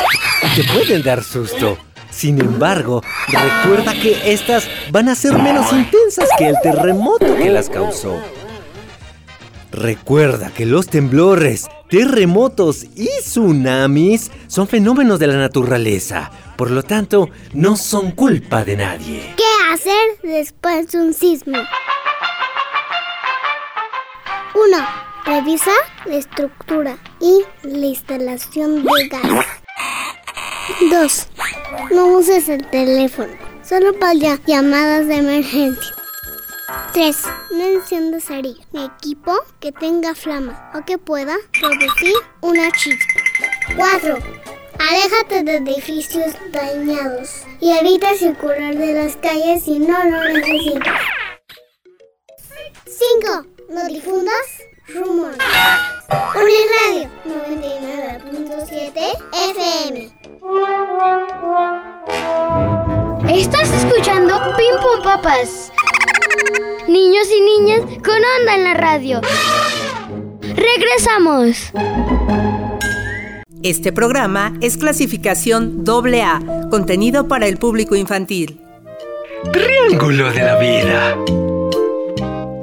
[0.55, 1.79] que pueden dar susto.
[2.11, 7.69] Sin embargo, recuerda que estas van a ser menos intensas que el terremoto que las
[7.69, 8.21] causó.
[9.73, 16.31] Recuerda que los temblores, terremotos y tsunamis son fenómenos de la naturaleza.
[16.57, 19.35] Por lo tanto, no son culpa de nadie.
[19.37, 21.59] ¿Qué hacer después de un sismo?
[24.55, 24.87] 1.
[25.27, 25.73] Revisa
[26.05, 29.47] la estructura y la instalación de gas.
[30.91, 31.29] 2.
[31.91, 33.33] No uses el teléfono,
[33.69, 34.15] solo para
[34.47, 35.95] llamadas de emergencia.
[36.93, 37.17] 3.
[37.53, 43.21] No enciendas cerillo ni equipo que tenga flama o que pueda producir una chispa.
[43.77, 44.19] 4.
[44.79, 51.01] Aléjate de edificios dañados y evita circular de las calles si no lo necesitas.
[52.87, 53.54] 5.
[53.69, 54.35] No difundas
[54.89, 55.39] rumores.
[56.35, 58.93] Uniradio 99.7
[59.51, 60.11] FM.
[63.33, 65.73] Estás escuchando Pim Pum Papas.
[66.89, 69.21] Niños y niñas con onda en la radio.
[70.43, 71.73] Regresamos.
[73.63, 78.61] Este programa es clasificación AA, contenido para el público infantil.
[79.53, 81.17] Triángulo de la vida.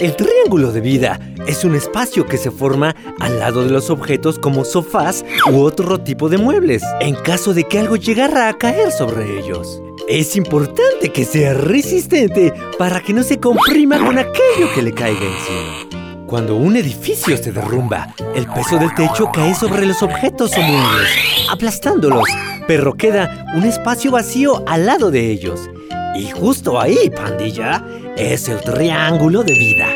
[0.01, 4.39] El triángulo de vida es un espacio que se forma al lado de los objetos
[4.39, 8.91] como sofás u otro tipo de muebles, en caso de que algo llegara a caer
[8.91, 9.79] sobre ellos.
[10.09, 15.21] Es importante que sea resistente para que no se comprima con aquello que le caiga
[15.21, 16.25] encima.
[16.25, 21.11] Cuando un edificio se derrumba, el peso del techo cae sobre los objetos o muebles,
[21.51, 22.27] aplastándolos,
[22.67, 25.69] pero queda un espacio vacío al lado de ellos.
[26.15, 27.85] Y justo ahí, pandilla,
[28.21, 29.87] es el triángulo de vida.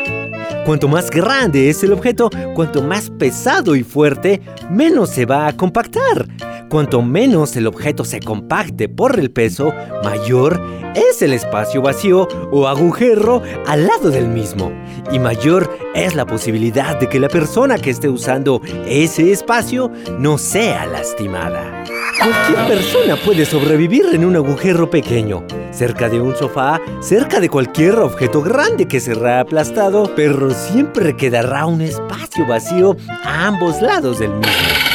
[0.64, 5.56] Cuanto más grande es el objeto, cuanto más pesado y fuerte, menos se va a
[5.56, 6.26] compactar.
[6.68, 10.60] Cuanto menos el objeto se compacte por el peso, mayor
[10.96, 14.72] es el espacio vacío o agujero al lado del mismo.
[15.12, 20.38] Y mayor es la posibilidad de que la persona que esté usando ese espacio no
[20.38, 21.84] sea lastimada.
[22.18, 27.96] Cualquier persona puede sobrevivir en un agujero pequeño, cerca de un sofá, cerca de cualquier
[27.96, 34.30] objeto grande que será aplastado, pero siempre quedará un espacio vacío a ambos lados del
[34.30, 34.85] mismo.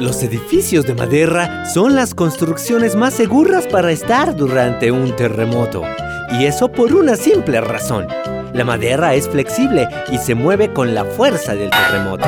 [0.00, 5.82] Los edificios de madera son las construcciones más seguras para estar durante un terremoto.
[6.30, 8.06] Y eso por una simple razón.
[8.54, 12.26] La madera es flexible y se mueve con la fuerza del terremoto.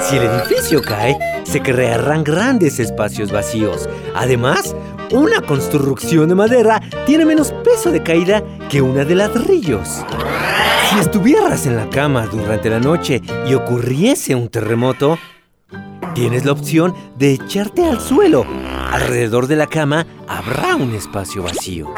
[0.00, 3.86] Si el edificio cae, se crearán grandes espacios vacíos.
[4.14, 4.74] Además,
[5.10, 10.02] una construcción de madera tiene menos peso de caída que una de ladrillos.
[10.88, 15.18] Si estuvieras en la cama durante la noche y ocurriese un terremoto,
[16.14, 18.44] tienes la opción de echarte al suelo.
[18.90, 21.92] Alrededor de la cama habrá un espacio vacío.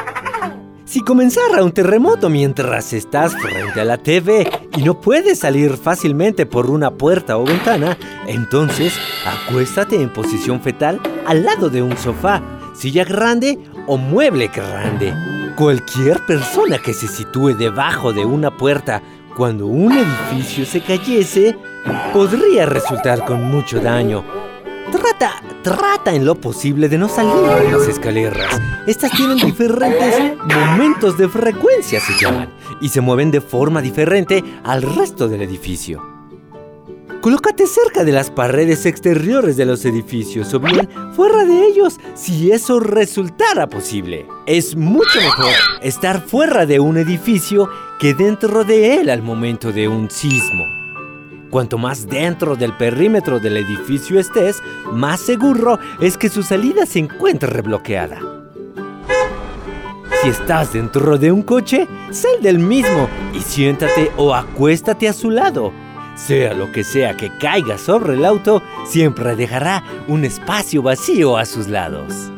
[0.84, 4.46] Si comenzara un terremoto mientras estás frente a la TV
[4.76, 7.96] y no puedes salir fácilmente por una puerta o ventana,
[8.26, 8.92] entonces
[9.24, 12.42] acuéstate en posición fetal al lado de un sofá,
[12.74, 15.14] silla grande o mueble grande.
[15.56, 19.02] Cualquier persona que se sitúe debajo de una puerta
[19.34, 21.56] cuando un edificio se cayese
[22.12, 24.24] podría resultar con mucho daño.
[24.90, 28.60] Trata, trata en lo posible de no salir de las escaleras.
[28.86, 34.82] Estas tienen diferentes momentos de frecuencia, se llaman, y se mueven de forma diferente al
[34.82, 36.02] resto del edificio.
[37.22, 42.50] Colócate cerca de las paredes exteriores de los edificios o bien fuera de ellos si
[42.50, 44.26] eso resultara posible.
[44.44, 47.70] Es mucho mejor estar fuera de un edificio
[48.00, 50.81] que dentro de él al momento de un sismo.
[51.52, 56.98] Cuanto más dentro del perímetro del edificio estés, más seguro es que su salida se
[56.98, 58.18] encuentre rebloqueada.
[60.22, 65.28] Si estás dentro de un coche, sal del mismo y siéntate o acuéstate a su
[65.28, 65.74] lado.
[66.14, 71.44] Sea lo que sea que caiga sobre el auto, siempre dejará un espacio vacío a
[71.44, 72.32] sus lados.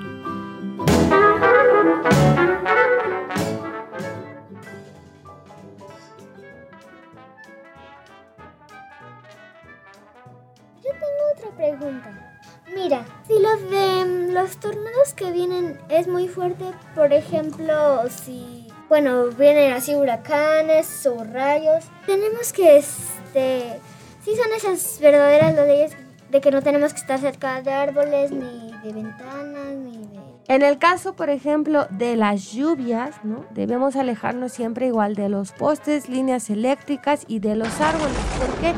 [12.75, 18.69] Mira, si los de mm, los tornados que vienen es muy fuerte, por ejemplo, si
[18.89, 23.81] bueno, vienen así huracanes o rayos, tenemos que este
[24.25, 25.93] son esas verdaderas leyes
[26.31, 30.63] de que no tenemos que estar cerca de árboles ni de ventanas ni de En
[30.63, 33.45] el caso, por ejemplo, de las lluvias, ¿no?
[33.51, 38.17] Debemos alejarnos siempre igual de los postes, líneas eléctricas y de los árboles.
[38.39, 38.75] ¿Por qué?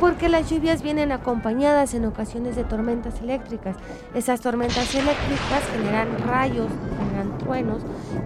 [0.00, 3.76] Porque las lluvias vienen acompañadas en ocasiones de tormentas eléctricas.
[4.14, 7.82] Esas tormentas eléctricas generan rayos, generan truenos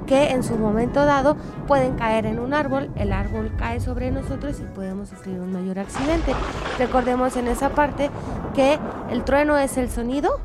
[0.07, 1.37] que en su momento dado
[1.69, 5.79] pueden caer en un árbol, el árbol cae sobre nosotros y podemos sufrir un mayor
[5.79, 6.35] accidente.
[6.79, 8.11] Recordemos en esa parte
[8.55, 8.79] que
[9.11, 10.41] el trueno es el sonido,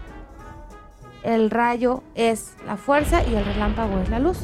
[1.23, 4.37] el rayo es la fuerza y el relámpago es la luz.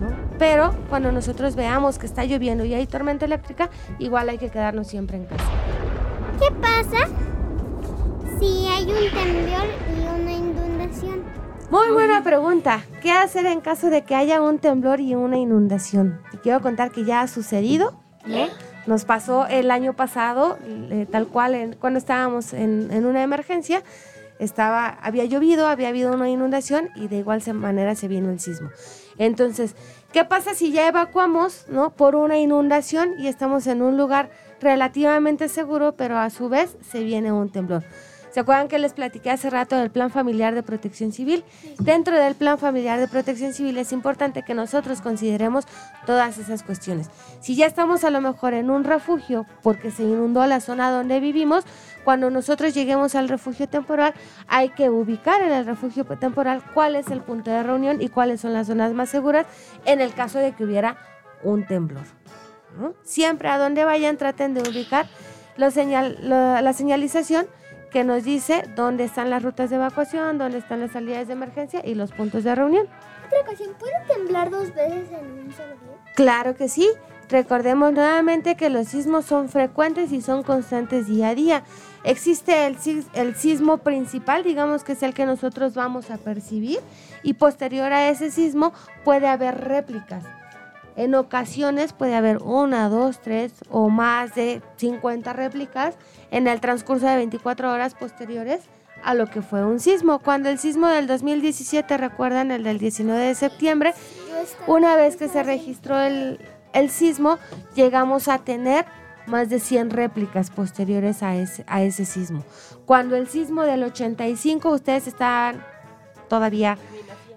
[0.00, 0.08] ¿no?
[0.38, 4.88] Pero cuando nosotros veamos que está lloviendo y hay tormenta eléctrica, igual hay que quedarnos
[4.88, 5.44] siempre en casa.
[6.38, 7.08] ¿Qué pasa
[8.38, 11.22] si hay un temblor y una inundación?
[11.70, 12.84] Muy buena pregunta.
[13.02, 16.20] ¿Qué hacer en caso de que haya un temblor y una inundación?
[16.30, 17.98] Te quiero contar que ya ha sucedido.
[18.26, 18.46] ¿no?
[18.86, 23.82] Nos pasó el año pasado, eh, tal cual, en- cuando estábamos en, en una emergencia,
[24.38, 28.68] estaba, había llovido, había habido una inundación y de igual manera se vino el sismo.
[29.18, 29.74] Entonces,
[30.12, 31.90] ¿qué pasa si ya evacuamos ¿no?
[31.90, 34.28] por una inundación y estamos en un lugar
[34.60, 37.84] relativamente seguro, pero a su vez se viene un temblor?
[38.36, 41.42] ¿Se acuerdan que les platiqué hace rato del Plan Familiar de Protección Civil?
[41.78, 45.64] Dentro del Plan Familiar de Protección Civil es importante que nosotros consideremos
[46.04, 47.08] todas esas cuestiones.
[47.40, 51.18] Si ya estamos a lo mejor en un refugio porque se inundó la zona donde
[51.18, 51.64] vivimos,
[52.04, 54.12] cuando nosotros lleguemos al refugio temporal
[54.48, 58.42] hay que ubicar en el refugio temporal cuál es el punto de reunión y cuáles
[58.42, 59.46] son las zonas más seguras
[59.86, 60.98] en el caso de que hubiera
[61.42, 62.15] un temblor.
[62.78, 62.94] ¿No?
[63.02, 65.06] Siempre a donde vayan traten de ubicar
[65.56, 67.46] lo señal- lo- la señalización
[67.90, 71.80] que nos dice dónde están las rutas de evacuación, dónde están las salidas de emergencia
[71.84, 72.86] y los puntos de reunión.
[73.26, 76.12] Otra ocasión, ¿puede temblar dos veces en un solo día?
[76.14, 76.88] Claro que sí.
[77.28, 81.62] Recordemos nuevamente que los sismos son frecuentes y son constantes día a día.
[82.04, 86.78] Existe el sismo principal, digamos que es el que nosotros vamos a percibir,
[87.24, 88.72] y posterior a ese sismo
[89.04, 90.22] puede haber réplicas.
[90.96, 95.94] En ocasiones puede haber una, dos, tres o más de 50 réplicas
[96.30, 98.62] en el transcurso de 24 horas posteriores
[99.04, 100.18] a lo que fue un sismo.
[100.18, 103.94] Cuando el sismo del 2017, recuerdan el del 19 de septiembre,
[104.66, 106.40] una vez que se registró el,
[106.72, 107.38] el sismo,
[107.74, 108.86] llegamos a tener
[109.26, 112.44] más de 100 réplicas posteriores a ese, a ese sismo.
[112.86, 115.62] Cuando el sismo del 85, ustedes estaban
[116.28, 116.78] todavía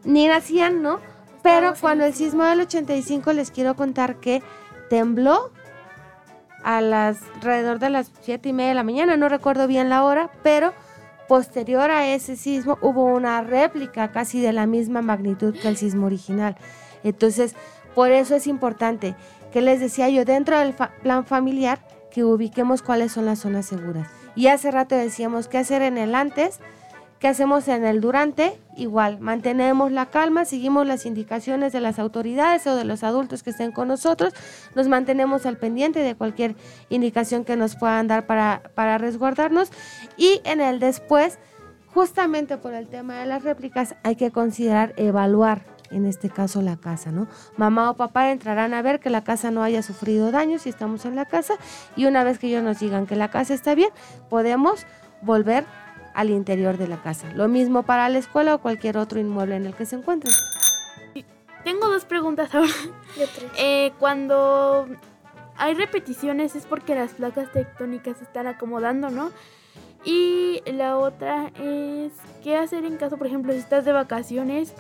[0.04, 1.00] ni nacían, ¿no?
[1.42, 4.42] Pero cuando el sismo del 85 les quiero contar que
[4.90, 5.52] tembló
[6.64, 10.04] a las alrededor de las 7 y media de la mañana, no recuerdo bien la
[10.04, 10.74] hora, pero
[11.28, 16.08] posterior a ese sismo hubo una réplica casi de la misma magnitud que el sismo
[16.08, 16.58] original.
[17.04, 17.56] Entonces,
[17.96, 19.16] por eso es importante
[19.54, 21.80] que les decía yo dentro del fa- plan familiar
[22.12, 24.08] que ubiquemos cuáles son las zonas seguras.
[24.36, 26.60] Y hace rato decíamos qué hacer en el antes,
[27.20, 32.66] qué hacemos en el durante, igual, mantenemos la calma, seguimos las indicaciones de las autoridades
[32.66, 34.34] o de los adultos que estén con nosotros,
[34.74, 36.56] nos mantenemos al pendiente de cualquier
[36.90, 39.70] indicación que nos puedan dar para, para resguardarnos
[40.18, 41.40] y en el después,
[41.94, 46.78] justamente por el tema de las réplicas, hay que considerar evaluar en este caso la
[46.78, 47.28] casa, ¿no?
[47.58, 51.04] Mamá o papá entrarán a ver que la casa no haya sufrido daños si estamos
[51.06, 51.56] en la casa
[51.96, 53.90] y una vez que ellos nos digan que la casa está bien,
[54.30, 54.86] podemos
[55.22, 55.66] volver
[56.14, 57.32] al interior de la casa.
[57.34, 60.34] Lo mismo para la escuela o cualquier otro inmueble en el que se encuentren.
[61.64, 62.72] Tengo dos preguntas ahora.
[63.58, 64.88] Eh, cuando
[65.58, 69.32] hay repeticiones es porque las placas tectónicas se están acomodando, ¿no?
[70.06, 74.74] Y la otra es qué hacer en caso, por ejemplo, si estás de vacaciones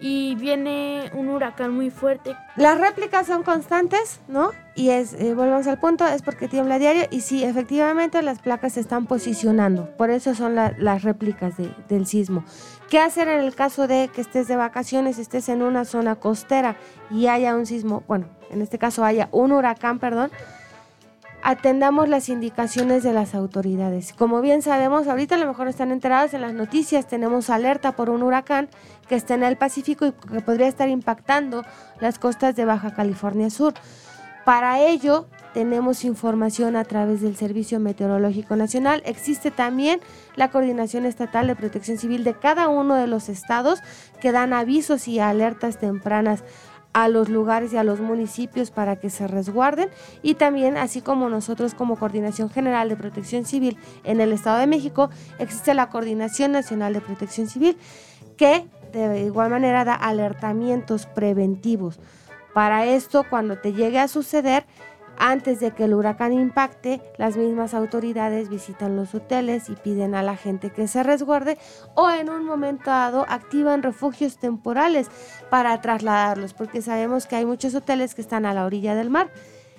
[0.00, 2.36] y viene un huracán muy fuerte.
[2.56, 4.52] Las réplicas son constantes, ¿no?
[4.74, 8.80] Y es, eh, al punto, es porque tiembla diario y sí, efectivamente las placas se
[8.80, 11.54] están posicionando, por eso son las réplicas
[11.88, 12.44] del sismo.
[12.88, 16.76] ¿Qué hacer en el caso de que estés de vacaciones, estés en una zona costera
[17.10, 20.30] y haya un sismo, bueno, en este caso haya un huracán, perdón?
[21.42, 24.12] Atendamos las indicaciones de las autoridades.
[24.12, 28.10] Como bien sabemos, ahorita a lo mejor están enterados en las noticias, tenemos alerta por
[28.10, 28.68] un huracán
[29.08, 31.64] que está en el Pacífico y que podría estar impactando
[32.00, 33.74] las costas de Baja California Sur.
[34.44, 39.02] Para ello, tenemos información a través del Servicio Meteorológico Nacional.
[39.04, 40.00] Existe también
[40.36, 43.80] la Coordinación Estatal de Protección Civil de cada uno de los estados
[44.20, 46.44] que dan avisos y alertas tempranas
[46.98, 49.88] a los lugares y a los municipios para que se resguarden
[50.20, 54.66] y también así como nosotros como Coordinación General de Protección Civil en el Estado de
[54.66, 57.76] México existe la Coordinación Nacional de Protección Civil
[58.36, 62.00] que de igual manera da alertamientos preventivos.
[62.52, 64.64] Para esto cuando te llegue a suceder
[65.18, 70.22] antes de que el huracán impacte, las mismas autoridades visitan los hoteles y piden a
[70.22, 71.58] la gente que se resguarde
[71.94, 75.08] o en un momento dado activan refugios temporales
[75.50, 79.30] para trasladarlos, porque sabemos que hay muchos hoteles que están a la orilla del mar.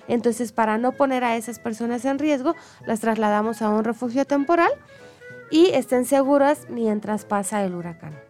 [0.08, 4.70] Entonces, para no poner a esas personas en riesgo, las trasladamos a un refugio temporal
[5.50, 8.29] y estén seguras mientras pasa el huracán.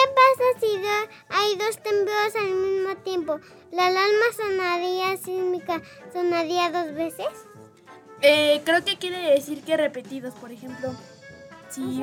[0.00, 0.66] ¿Qué pasa si
[1.28, 3.40] hay dos temblores al mismo tiempo?
[3.70, 5.82] ¿La alarma sonaría sísmica
[6.12, 7.26] sonaría dos veces?
[8.22, 10.94] Eh, creo que quiere decir que repetidos, por ejemplo.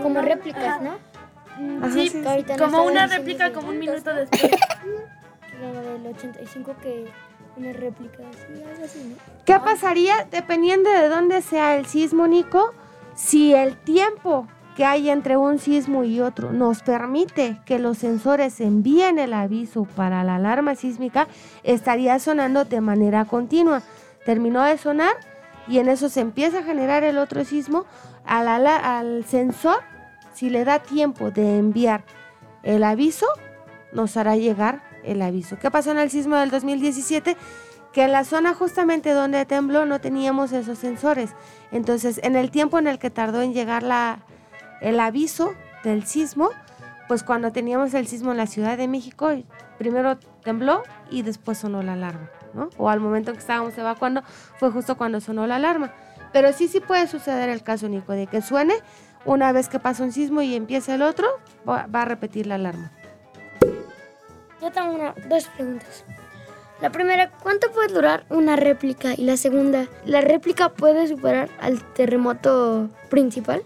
[0.04, 1.00] como réplicas, ¿no?
[1.58, 2.24] Mm, sí,
[2.60, 4.52] como una réplica como un minuto después.
[5.60, 7.12] Como del 85 que
[7.56, 9.16] una réplica, algo así, ¿no?
[9.44, 12.76] ¿Qué pasaría dependiendo de dónde sea el sismo, Nico?
[13.16, 14.48] Si el tiempo
[14.78, 19.86] que hay entre un sismo y otro nos permite que los sensores envíen el aviso
[19.96, 21.28] para la alarma sísmica,
[21.64, 23.82] estaría sonando de manera continua.
[24.24, 25.16] Terminó de sonar
[25.68, 27.88] y en eso se empieza a generar el otro sismo.
[28.24, 29.80] Al, al sensor,
[30.36, 32.04] si le da tiempo de enviar
[32.62, 33.26] el aviso,
[33.94, 35.58] nos hará llegar el aviso.
[35.58, 37.36] ¿Qué pasó en el sismo del 2017?
[37.94, 41.32] que en la zona justamente donde tembló no teníamos esos sensores.
[41.72, 44.20] Entonces, en el tiempo en el que tardó en llegar la,
[44.82, 45.54] el aviso
[45.84, 46.50] del sismo,
[47.08, 49.30] pues cuando teníamos el sismo en la Ciudad de México,
[49.78, 52.70] primero tembló y después sonó la alarma, ¿no?
[52.78, 54.24] O al momento que estábamos evacuando
[54.58, 55.94] fue justo cuando sonó la alarma.
[56.34, 58.76] Pero sí, sí puede suceder el caso, Nico, de que suene
[59.26, 61.28] una vez que pasa un sismo y empieza el otro,
[61.68, 62.92] va, a repetir la alarma.
[64.62, 66.04] Yo tengo dos preguntas.
[66.82, 69.14] La primera, ¿cuánto puede durar una réplica?
[69.18, 73.64] Y la segunda, ¿la réplica puede superar al terremoto principal?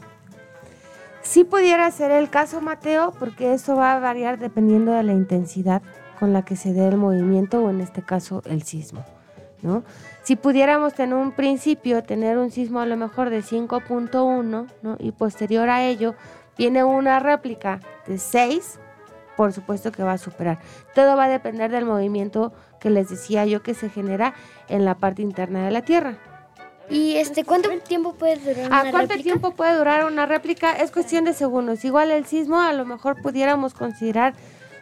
[1.23, 5.81] Sí pudiera ser el caso, Mateo, porque eso va a variar dependiendo de la intensidad
[6.19, 9.05] con la que se dé el movimiento o en este caso el sismo.
[9.61, 9.83] ¿no?
[10.23, 14.95] Si pudiéramos en un principio tener un sismo a lo mejor de 5.1 ¿no?
[14.99, 16.15] y posterior a ello
[16.57, 18.79] viene una réplica de 6,
[19.37, 20.59] por supuesto que va a superar.
[20.95, 24.33] Todo va a depender del movimiento que les decía yo que se genera
[24.67, 26.17] en la parte interna de la Tierra.
[26.91, 30.73] ¿Y este cuánto tiempo puede durar una ¿A cuánto tiempo puede durar una réplica?
[30.73, 31.85] Es cuestión de segundos.
[31.85, 34.33] Igual el sismo a lo mejor pudiéramos considerar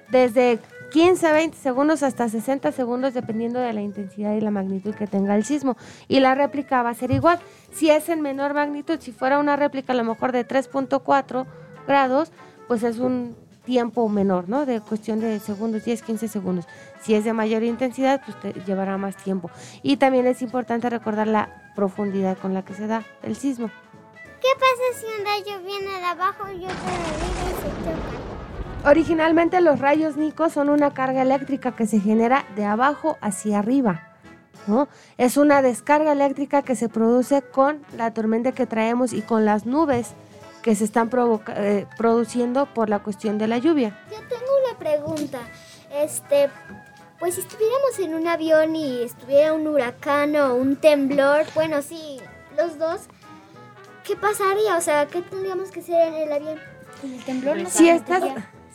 [0.10, 0.60] desde
[0.92, 5.36] 15 20 segundos hasta 60 segundos dependiendo de la intensidad y la magnitud que tenga
[5.36, 5.78] el sismo.
[6.08, 7.40] Y la réplica va a ser igual.
[7.72, 11.46] Si es en menor magnitud, si fuera una réplica a lo mejor de 3.4
[11.88, 12.32] grados,
[12.68, 13.36] pues es un
[13.70, 14.66] tiempo menor, ¿no?
[14.66, 16.66] De cuestión de segundos, 10, 15 segundos.
[17.04, 19.52] Si es de mayor intensidad, pues te llevará más tiempo.
[19.84, 23.70] Y también es importante recordar la profundidad con la que se da el sismo.
[24.42, 28.90] ¿Qué pasa si un rayo viene de abajo y otro de arriba y se chocan?
[28.90, 34.18] Originalmente los rayos Nico son una carga eléctrica que se genera de abajo hacia arriba.
[34.66, 34.88] ¿no?
[35.20, 39.68] Es una descarga eléctrica que se produce con la tormenta que traemos y con las
[39.68, 40.16] nubes
[40.64, 43.98] que se están provoca- eh, produciendo por la cuestión de la lluvia.
[44.12, 45.40] Yo tengo una pregunta.
[45.94, 46.50] Este,
[47.20, 52.20] pues si estuviéramos en un avión y estuviera un huracán o un temblor, bueno, sí,
[52.58, 53.02] los dos,
[54.06, 54.78] ¿qué pasaría?
[54.78, 56.60] O sea, ¿qué tendríamos que hacer en el avión?
[57.02, 58.24] Con el temblor no Si estás,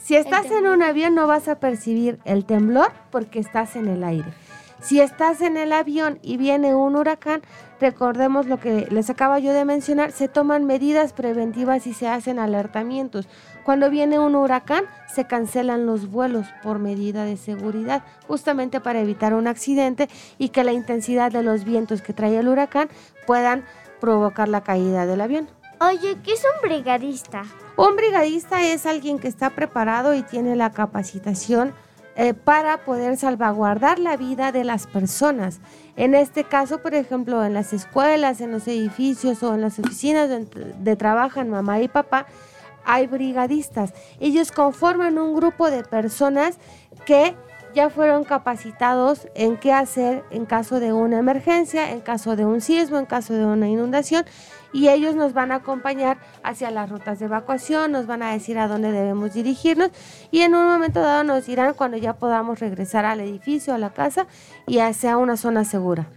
[0.02, 4.02] si estás en un avión no vas a percibir el temblor porque estás en el
[4.04, 4.32] aire.
[4.82, 7.42] Si estás en el avión y viene un huracán,
[7.80, 12.38] recordemos lo que les acabo yo de mencionar, se toman medidas preventivas y se hacen
[12.38, 13.28] alertamientos.
[13.64, 19.34] Cuando viene un huracán, se cancelan los vuelos por medida de seguridad, justamente para evitar
[19.34, 20.08] un accidente
[20.38, 22.88] y que la intensidad de los vientos que trae el huracán
[23.26, 23.64] puedan
[24.00, 25.48] provocar la caída del avión.
[25.80, 27.44] Oye, ¿qué es un brigadista?
[27.76, 31.74] Un brigadista es alguien que está preparado y tiene la capacitación
[32.16, 35.60] eh, para poder salvaguardar la vida de las personas.
[35.96, 40.28] En este caso, por ejemplo, en las escuelas, en los edificios o en las oficinas
[40.28, 42.26] donde de trabajan mamá y papá,
[42.84, 43.92] hay brigadistas.
[44.20, 46.58] Ellos conforman un grupo de personas
[47.06, 47.34] que
[47.74, 52.60] ya fueron capacitados en qué hacer en caso de una emergencia, en caso de un
[52.60, 54.24] sismo, en caso de una inundación
[54.74, 58.58] y ellos nos van a acompañar hacia las rutas de evacuación, nos van a decir
[58.58, 59.90] a dónde debemos dirigirnos
[60.32, 63.90] y en un momento dado nos dirán cuando ya podamos regresar al edificio, a la
[63.90, 64.26] casa
[64.66, 66.08] y hacia una zona segura.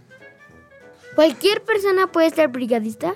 [1.14, 3.14] ¿Cualquier persona puede ser brigadista?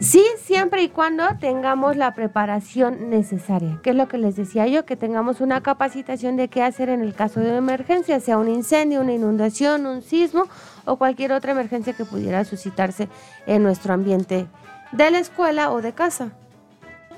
[0.00, 4.86] Sí, siempre y cuando tengamos la preparación necesaria, que es lo que les decía yo,
[4.86, 8.48] que tengamos una capacitación de qué hacer en el caso de una emergencia, sea un
[8.48, 10.46] incendio, una inundación, un sismo
[10.86, 13.08] o cualquier otra emergencia que pudiera suscitarse
[13.46, 14.46] en nuestro ambiente
[14.92, 16.32] de la escuela o de casa.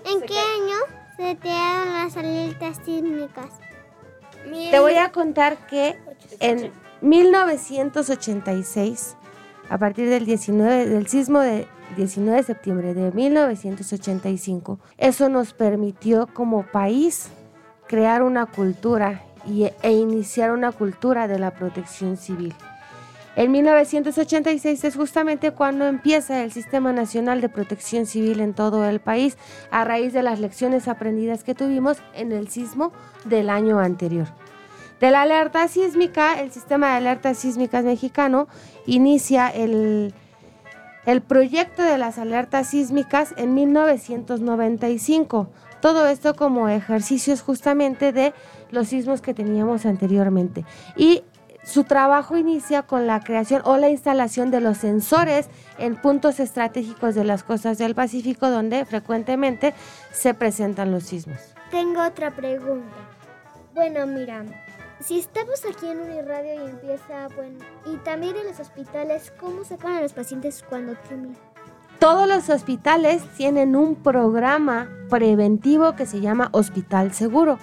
[0.04, 0.76] ¿En qué año
[1.16, 3.50] se crearon las alertas sísmicas?
[4.70, 5.96] Te voy a contar que
[6.40, 9.16] en 1986,
[9.70, 16.26] a partir del 19 del sismo de 19 de septiembre de 1985, eso nos permitió
[16.26, 17.28] como país
[17.86, 22.54] crear una cultura y, e iniciar una cultura de la protección civil.
[23.34, 29.00] En 1986 es justamente cuando empieza el Sistema Nacional de Protección Civil en todo el
[29.00, 29.38] país
[29.70, 32.92] a raíz de las lecciones aprendidas que tuvimos en el sismo
[33.24, 34.26] del año anterior.
[35.00, 38.48] De la alerta sísmica, el Sistema de Alertas Sísmicas Mexicano
[38.86, 40.12] inicia el,
[41.06, 45.48] el proyecto de las alertas sísmicas en 1995.
[45.80, 48.34] Todo esto como ejercicios justamente de
[48.70, 50.64] los sismos que teníamos anteriormente.
[50.96, 51.24] Y
[51.64, 55.48] su trabajo inicia con la creación o la instalación de los sensores
[55.78, 59.74] en puntos estratégicos de las costas del Pacífico donde frecuentemente
[60.12, 61.38] se presentan los sismos.
[61.70, 62.96] Tengo otra pregunta.
[63.74, 64.44] Bueno, mira,
[65.00, 69.76] si estamos aquí en Uniradio y empieza, bueno, y también en los hospitales, ¿cómo se
[69.76, 71.36] ponen los pacientes cuando tiemblan?
[71.98, 77.58] Todos los hospitales tienen un programa preventivo que se llama Hospital Seguro.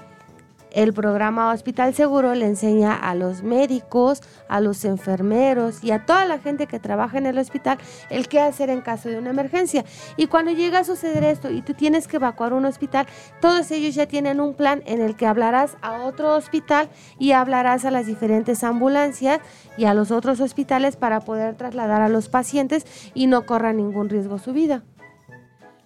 [0.72, 6.26] El programa Hospital Seguro le enseña a los médicos, a los enfermeros y a toda
[6.26, 7.80] la gente que trabaja en el hospital
[8.12, 9.84] el qué hacer en caso de una emergencia.
[10.16, 13.08] Y cuando llega a suceder esto y tú tienes que evacuar un hospital,
[13.42, 17.86] todos ellos ya tienen un plan en el que hablarás a otro hospital y hablarás
[17.86, 19.40] a las diferentes ambulancias
[19.76, 24.10] y a los otros hospitales para poder trasladar a los pacientes y no corra ningún
[24.10, 24.84] riesgo su vida.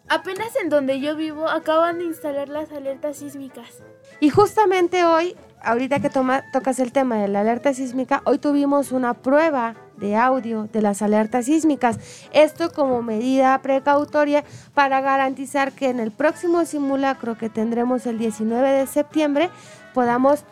[0.10, 3.82] Apenas en donde yo vivo acaban de instalar las alertas sísmicas.
[4.24, 8.94] Y justamente hoy, ahorita que toma- tocas el tema de la alerta sísmica, hoy tuvimos
[8.94, 12.00] una prueba de audio de las alertas sísmicas.
[12.32, 18.72] Esto como medida precautoria para garantizar que en el próximo simulacro que tendremos el 19
[18.72, 19.50] de septiembre
[19.94, 20.46] podamos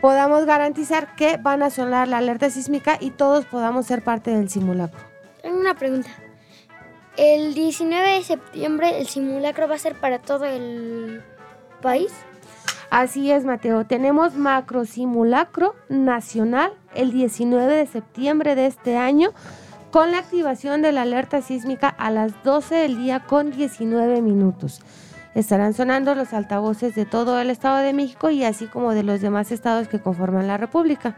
[0.00, 4.48] podamos garantizar que van a sonar la alerta sísmica y todos podamos ser parte del
[4.48, 5.00] simulacro.
[5.42, 6.10] Tengo una pregunta.
[7.16, 11.24] El 19 de septiembre el simulacro va a ser para todo el
[11.82, 12.12] país.
[12.90, 13.84] Así es, Mateo.
[13.84, 19.30] Tenemos macro simulacro nacional el 19 de septiembre de este año
[19.90, 24.80] con la activación de la alerta sísmica a las 12 del día con 19 minutos.
[25.34, 29.20] Estarán sonando los altavoces de todo el Estado de México y así como de los
[29.20, 31.16] demás estados que conforman la República.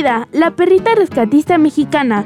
[0.00, 2.24] Frida, la perrita rescatista mexicana.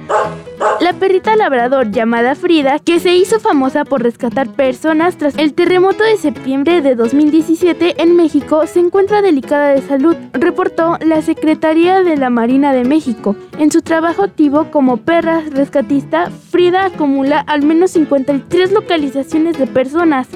[0.81, 6.05] La perrita labrador llamada Frida, que se hizo famosa por rescatar personas tras el terremoto
[6.05, 12.17] de septiembre de 2017 en México, se encuentra delicada de salud, reportó la Secretaría de
[12.17, 13.35] la Marina de México.
[13.59, 20.29] En su trabajo activo como perra rescatista, Frida acumula al menos 53 localizaciones de personas.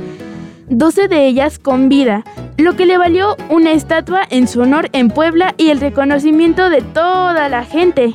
[0.71, 2.25] 12 de ellas con vida,
[2.59, 6.83] lo que le valió una estatua en su honor en Puebla y el reconocimiento de
[6.83, 8.13] toda la gente.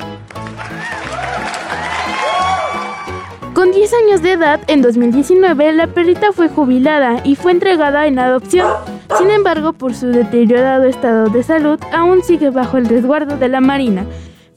[3.56, 8.20] Con 10 años de edad, en 2019, la perrita fue jubilada y fue entregada en
[8.20, 8.68] adopción.
[9.18, 13.62] Sin embargo, por su deteriorado estado de salud, aún sigue bajo el resguardo de la
[13.62, 14.06] Marina.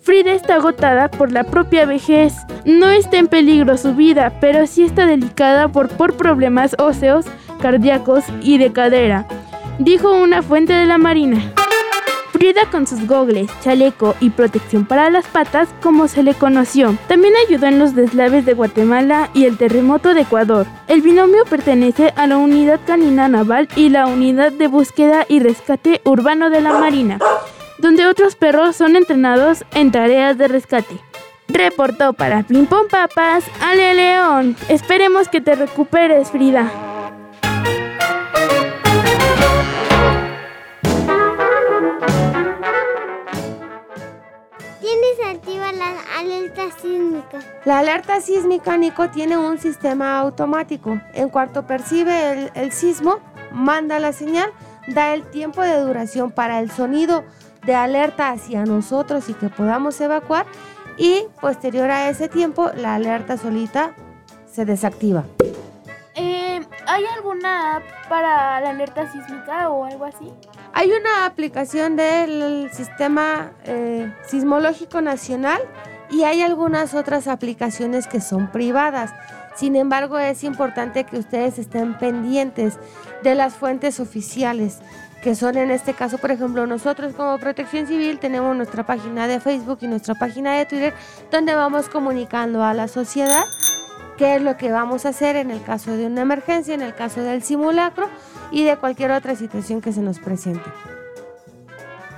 [0.01, 2.34] Frida está agotada por la propia vejez.
[2.64, 7.26] No está en peligro su vida, pero sí está delicada por, por problemas óseos,
[7.57, 9.26] cardíacos y de cadera,
[9.78, 11.52] dijo una fuente de la Marina.
[12.36, 16.94] Frida con sus gogles, chaleco y protección para las patas, como se le conoció.
[17.09, 20.66] También ayudó en los deslaves de Guatemala y el terremoto de Ecuador.
[20.86, 26.02] El binomio pertenece a la Unidad Canina Naval y la Unidad de Búsqueda y Rescate
[26.04, 27.18] Urbano de la Marina,
[27.78, 31.00] donde otros perros son entrenados en tareas de rescate.
[31.48, 34.57] Reportó para Ping Pong Papas, Ale León.
[34.68, 36.70] Esperemos que te recuperes, Frida.
[45.95, 47.39] La alerta sísmica?
[47.64, 51.01] La alerta sísmica, Nico, tiene un sistema automático.
[51.14, 53.18] En cuanto percibe el, el sismo,
[53.53, 54.53] manda la señal,
[54.89, 57.24] da el tiempo de duración para el sonido
[57.64, 60.47] de alerta hacia nosotros y que podamos evacuar
[60.97, 63.95] y posterior a ese tiempo la alerta solita
[64.51, 65.24] se desactiva.
[66.14, 70.32] Eh, ¿Hay alguna app para la alerta sísmica o algo así?
[70.79, 75.59] Hay una aplicación del sistema eh, sismológico nacional
[76.11, 79.11] y hay algunas otras aplicaciones que son privadas.
[79.57, 82.79] Sin embargo, es importante que ustedes estén pendientes
[83.22, 84.81] de las fuentes oficiales,
[85.22, 89.41] que son en este caso, por ejemplo, nosotros como Protección Civil tenemos nuestra página de
[89.41, 90.93] Facebook y nuestra página de Twitter,
[91.31, 93.45] donde vamos comunicando a la sociedad
[94.16, 96.94] qué es lo que vamos a hacer en el caso de una emergencia, en el
[96.94, 98.08] caso del simulacro
[98.50, 100.68] y de cualquier otra situación que se nos presente.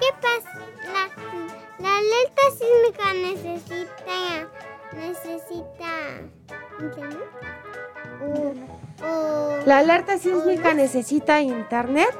[0.00, 0.58] ¿Qué pasa?
[0.92, 4.48] La, la alerta sísmica necesita.
[4.92, 5.90] necesita.
[6.80, 7.18] ¿Internet?
[8.22, 12.10] O- o- La alerta sísmica necesita internet.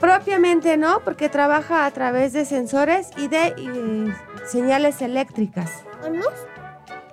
[0.00, 4.12] Propiamente no, porque trabaja a través de sensores y de
[4.46, 5.70] señales eléctricas.
[6.04, 6.26] ¿O luz?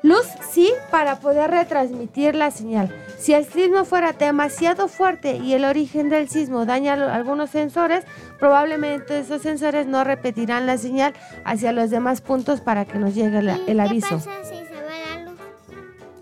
[0.02, 2.96] Luz sí, para poder retransmitir la señal.
[3.18, 8.06] Si el sismo fuera demasiado fuerte y el origen del sismo daña algunos sensores,
[8.40, 13.42] probablemente esos sensores no repetirán la señal hacia los demás puntos para que nos llegue
[13.42, 14.16] la- ¿Y el qué aviso.
[14.20, 15.40] pasa si se va la luz?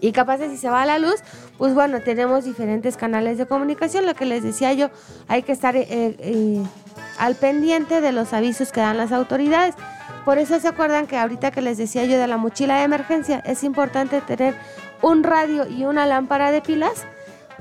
[0.02, 1.22] Y capaz si se va la luz,
[1.60, 4.08] pues bueno, tenemos diferentes canales de comunicación.
[4.08, 4.90] Lo que les decía yo,
[5.28, 6.64] hay que estar eh, eh,
[7.20, 9.76] al pendiente de los avisos que dan las autoridades.
[10.28, 13.40] Por eso se acuerdan que ahorita que les decía yo de la mochila de emergencia,
[13.46, 14.56] es importante tener
[15.02, 17.06] un radio y una lámpara de pilas,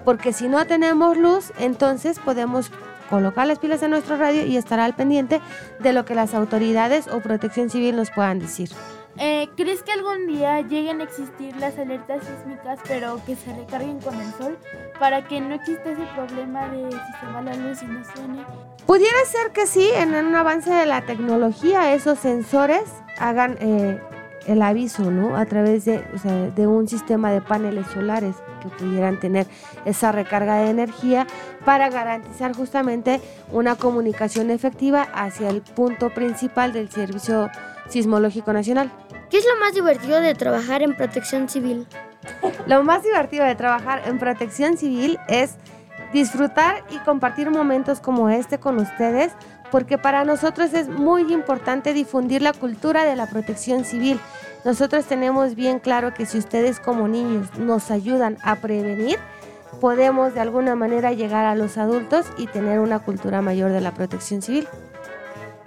[0.05, 2.73] porque si no tenemos luz, entonces podemos
[3.09, 5.41] colocar las pilas en nuestro radio y estar al pendiente
[5.79, 8.71] de lo que las autoridades o protección civil nos puedan decir.
[9.17, 14.01] Eh, ¿Crees que algún día lleguen a existir las alertas sísmicas, pero que se recarguen
[14.01, 14.59] con el sol
[14.99, 18.45] para que no exista ese problema de si se va la luz y no suene?
[18.87, 22.85] Pudiera ser que sí, en un avance de la tecnología, esos sensores
[23.19, 24.01] hagan eh,
[24.47, 25.37] el aviso, ¿no?
[25.37, 29.49] A través de, o sea, de un sistema de paneles solares que pudieran tener
[29.85, 31.27] esa recarga de energía
[31.65, 33.21] para garantizar justamente
[33.51, 37.51] una comunicación efectiva hacia el punto principal del Servicio
[37.89, 38.93] Sismológico Nacional.
[39.31, 41.89] ¿Qué es lo más divertido de trabajar en protección civil?
[42.67, 45.57] Lo más divertido de trabajar en protección civil es
[46.13, 49.33] disfrutar y compartir momentos como este con ustedes,
[49.71, 54.21] porque para nosotros es muy importante difundir la cultura de la protección civil.
[54.65, 59.19] Nosotros tenemos bien claro que si ustedes como niños nos ayudan a prevenir,
[59.81, 63.93] podemos de alguna manera llegar a los adultos y tener una cultura mayor de la
[63.93, 64.67] protección civil.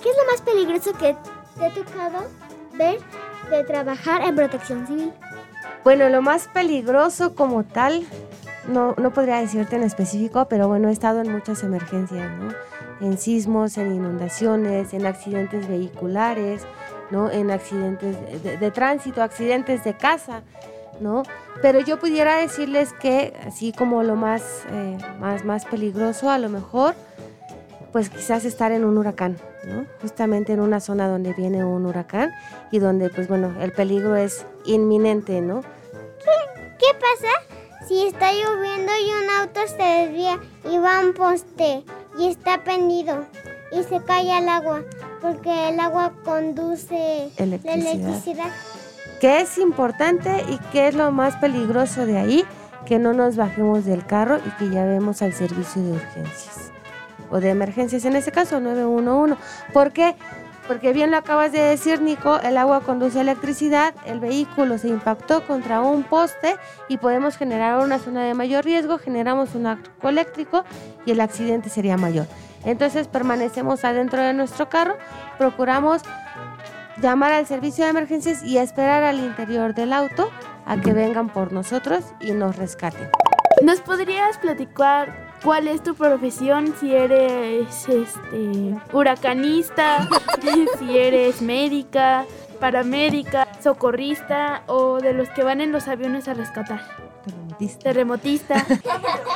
[0.01, 1.15] ¿Qué es lo más peligroso que
[1.57, 2.25] te ha tocado
[2.77, 2.99] ver
[3.49, 5.13] de trabajar en protección civil?
[5.83, 8.05] Bueno, lo más peligroso como tal,
[8.69, 12.53] no, no podría decirte en específico, pero bueno, he estado en muchas emergencias, ¿no?
[13.01, 16.63] En sismos, en inundaciones, en accidentes vehiculares,
[17.11, 17.31] ¿no?
[17.31, 20.43] En accidentes de, tránsito, accidentes de casa,
[20.99, 21.23] ¿no?
[21.61, 26.49] Pero yo pudiera decirles que, así como lo más, eh, más, más peligroso, a lo
[26.49, 26.93] mejor,
[27.91, 29.85] pues quizás estar en un huracán, ¿no?
[30.01, 32.31] Justamente en una zona donde viene un huracán
[32.71, 35.61] y donde, pues bueno, el peligro es inminente, ¿no?
[35.61, 37.48] ¿Qué, qué pasa
[37.89, 40.39] si está lloviendo y un auto se desvía
[40.71, 41.83] y va a un poste
[42.19, 43.25] y está pendido
[43.71, 44.83] y se cae al agua?
[45.23, 47.83] Porque el agua conduce Electricidad.
[47.83, 48.51] la electricidad.
[49.19, 52.45] ¿Qué es importante y qué es lo más peligroso de ahí?
[52.85, 56.71] Que no nos bajemos del carro y que llamemos al servicio de urgencias
[57.31, 59.35] o de emergencias, en este caso 911.
[59.73, 60.15] ¿Por qué?
[60.69, 65.43] Porque bien lo acabas de decir, Nico, el agua conduce electricidad, el vehículo se impactó
[65.47, 66.57] contra un poste
[66.87, 70.63] y podemos generar una zona de mayor riesgo, generamos un arco eléctrico
[71.07, 72.27] y el accidente sería mayor.
[72.65, 74.95] Entonces permanecemos adentro de nuestro carro,
[75.39, 76.03] procuramos
[77.01, 80.29] llamar al servicio de emergencias y esperar al interior del auto
[80.67, 83.09] a que vengan por nosotros y nos rescaten.
[83.63, 86.73] ¿Nos podrías platicar cuál es tu profesión?
[86.79, 90.07] Si eres este huracanista,
[90.79, 92.25] si eres médica,
[92.59, 96.81] paramédica, socorrista o de los que van en los aviones a rescatar.
[97.83, 98.65] Terremotista.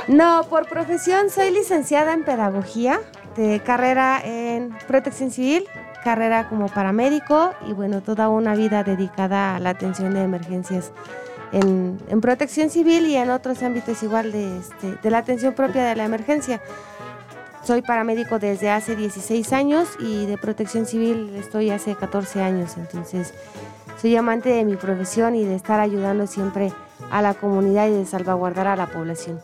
[0.10, 3.00] No, por profesión soy licenciada en pedagogía,
[3.38, 5.66] de carrera en protección civil,
[6.04, 10.92] carrera como paramédico y bueno, toda una vida dedicada a la atención de emergencias
[11.54, 15.86] en, en protección civil y en otros ámbitos igual de, este, de la atención propia
[15.86, 16.62] de la emergencia.
[17.64, 23.34] Soy paramédico desde hace 16 años y de protección civil estoy hace 14 años, entonces
[24.02, 26.74] soy amante de mi profesión y de estar ayudando siempre
[27.10, 29.40] a la comunidad y de salvaguardar a la población.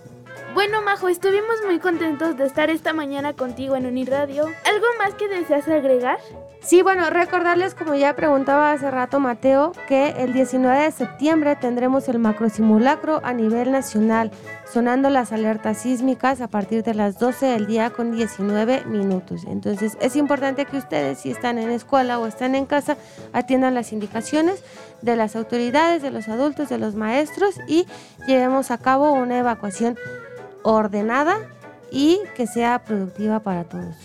[0.53, 4.43] Bueno, Majo, estuvimos muy contentos de estar esta mañana contigo en Uniradio.
[4.43, 6.17] ¿Algo más que deseas agregar?
[6.61, 12.09] Sí, bueno, recordarles, como ya preguntaba hace rato Mateo, que el 19 de septiembre tendremos
[12.09, 14.31] el macrosimulacro a nivel nacional,
[14.71, 19.45] sonando las alertas sísmicas a partir de las 12 del día con 19 minutos.
[19.47, 22.97] Entonces, es importante que ustedes, si están en escuela o están en casa,
[23.31, 24.61] atiendan las indicaciones
[25.01, 27.87] de las autoridades, de los adultos, de los maestros y
[28.27, 29.97] llevemos a cabo una evacuación
[30.63, 31.37] ordenada
[31.89, 33.95] y que sea productiva para todos.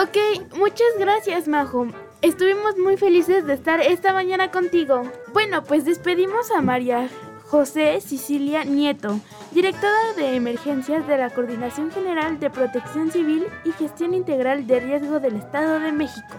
[0.00, 0.16] Ok,
[0.56, 1.88] muchas gracias, Majo.
[2.22, 5.02] Estuvimos muy felices de estar esta mañana contigo.
[5.32, 7.08] Bueno, pues despedimos a María
[7.46, 9.18] José Sicilia Nieto,
[9.50, 15.18] directora de emergencias de la Coordinación General de Protección Civil y Gestión Integral de Riesgo
[15.18, 16.36] del Estado de México.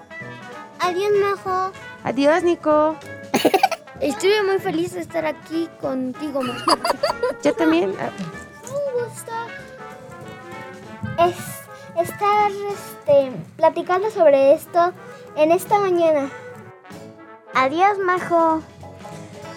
[0.80, 1.74] Adiós, Majo.
[2.06, 2.96] Adiós, Nico.
[4.00, 6.78] Estuve muy feliz de estar aquí contigo, Majo.
[7.44, 7.90] Yo también.
[8.64, 9.34] Un gusto
[11.28, 11.59] es
[12.02, 14.94] estar este, platicando sobre esto
[15.36, 16.30] en esta mañana.
[17.54, 18.62] Adiós, Majo.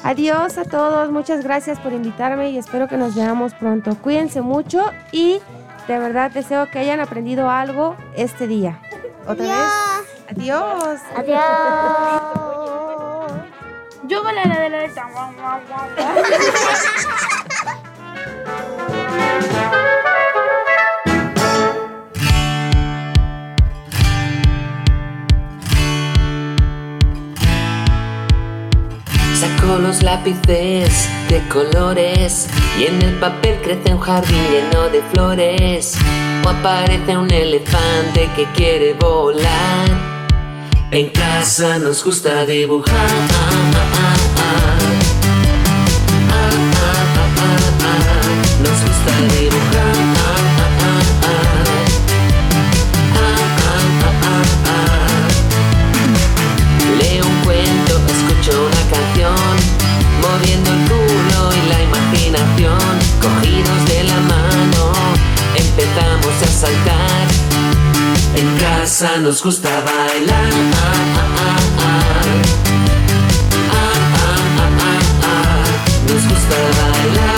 [0.05, 3.97] Adiós a todos, muchas gracias por invitarme y espero que nos veamos pronto.
[4.03, 5.40] Cuídense mucho y
[5.86, 8.80] de verdad deseo que hayan aprendido algo este día.
[9.26, 9.57] Otra vez.
[10.30, 11.01] Adiós.
[11.16, 12.22] Adiós.
[14.05, 15.07] Yo voy a la de la derecha.
[29.63, 32.49] Saco los lápices de colores
[32.79, 35.97] y en el papel crece un jardín lleno de flores.
[36.45, 39.89] O aparece un elefante que quiere volar.
[40.91, 42.93] En casa nos gusta dibujar.
[66.65, 70.53] En casa nos gusta bailar.
[76.07, 77.32] Nos gusta bailar.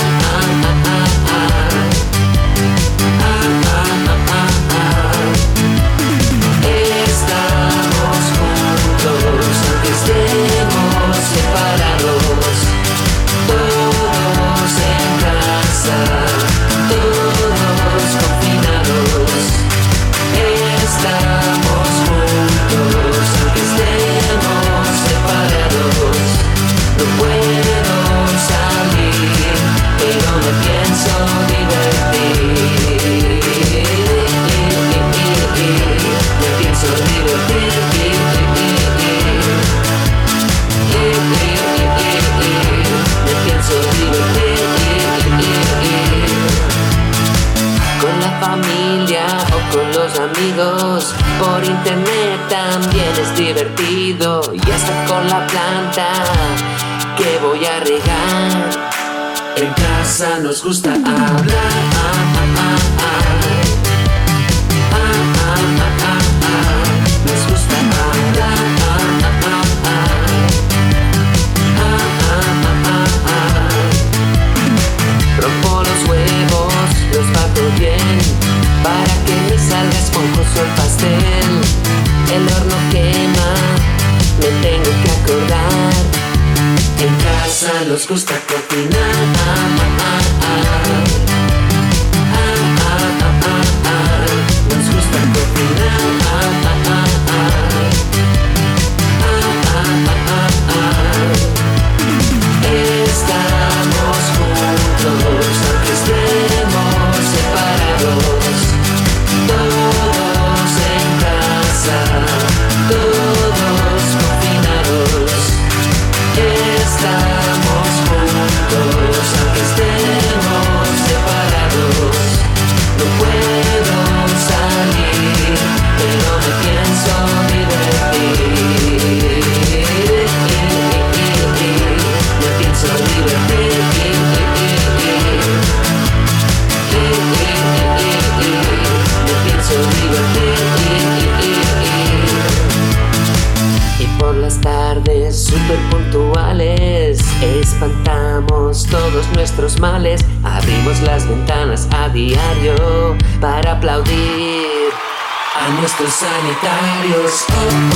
[156.46, 157.93] Oh, oh,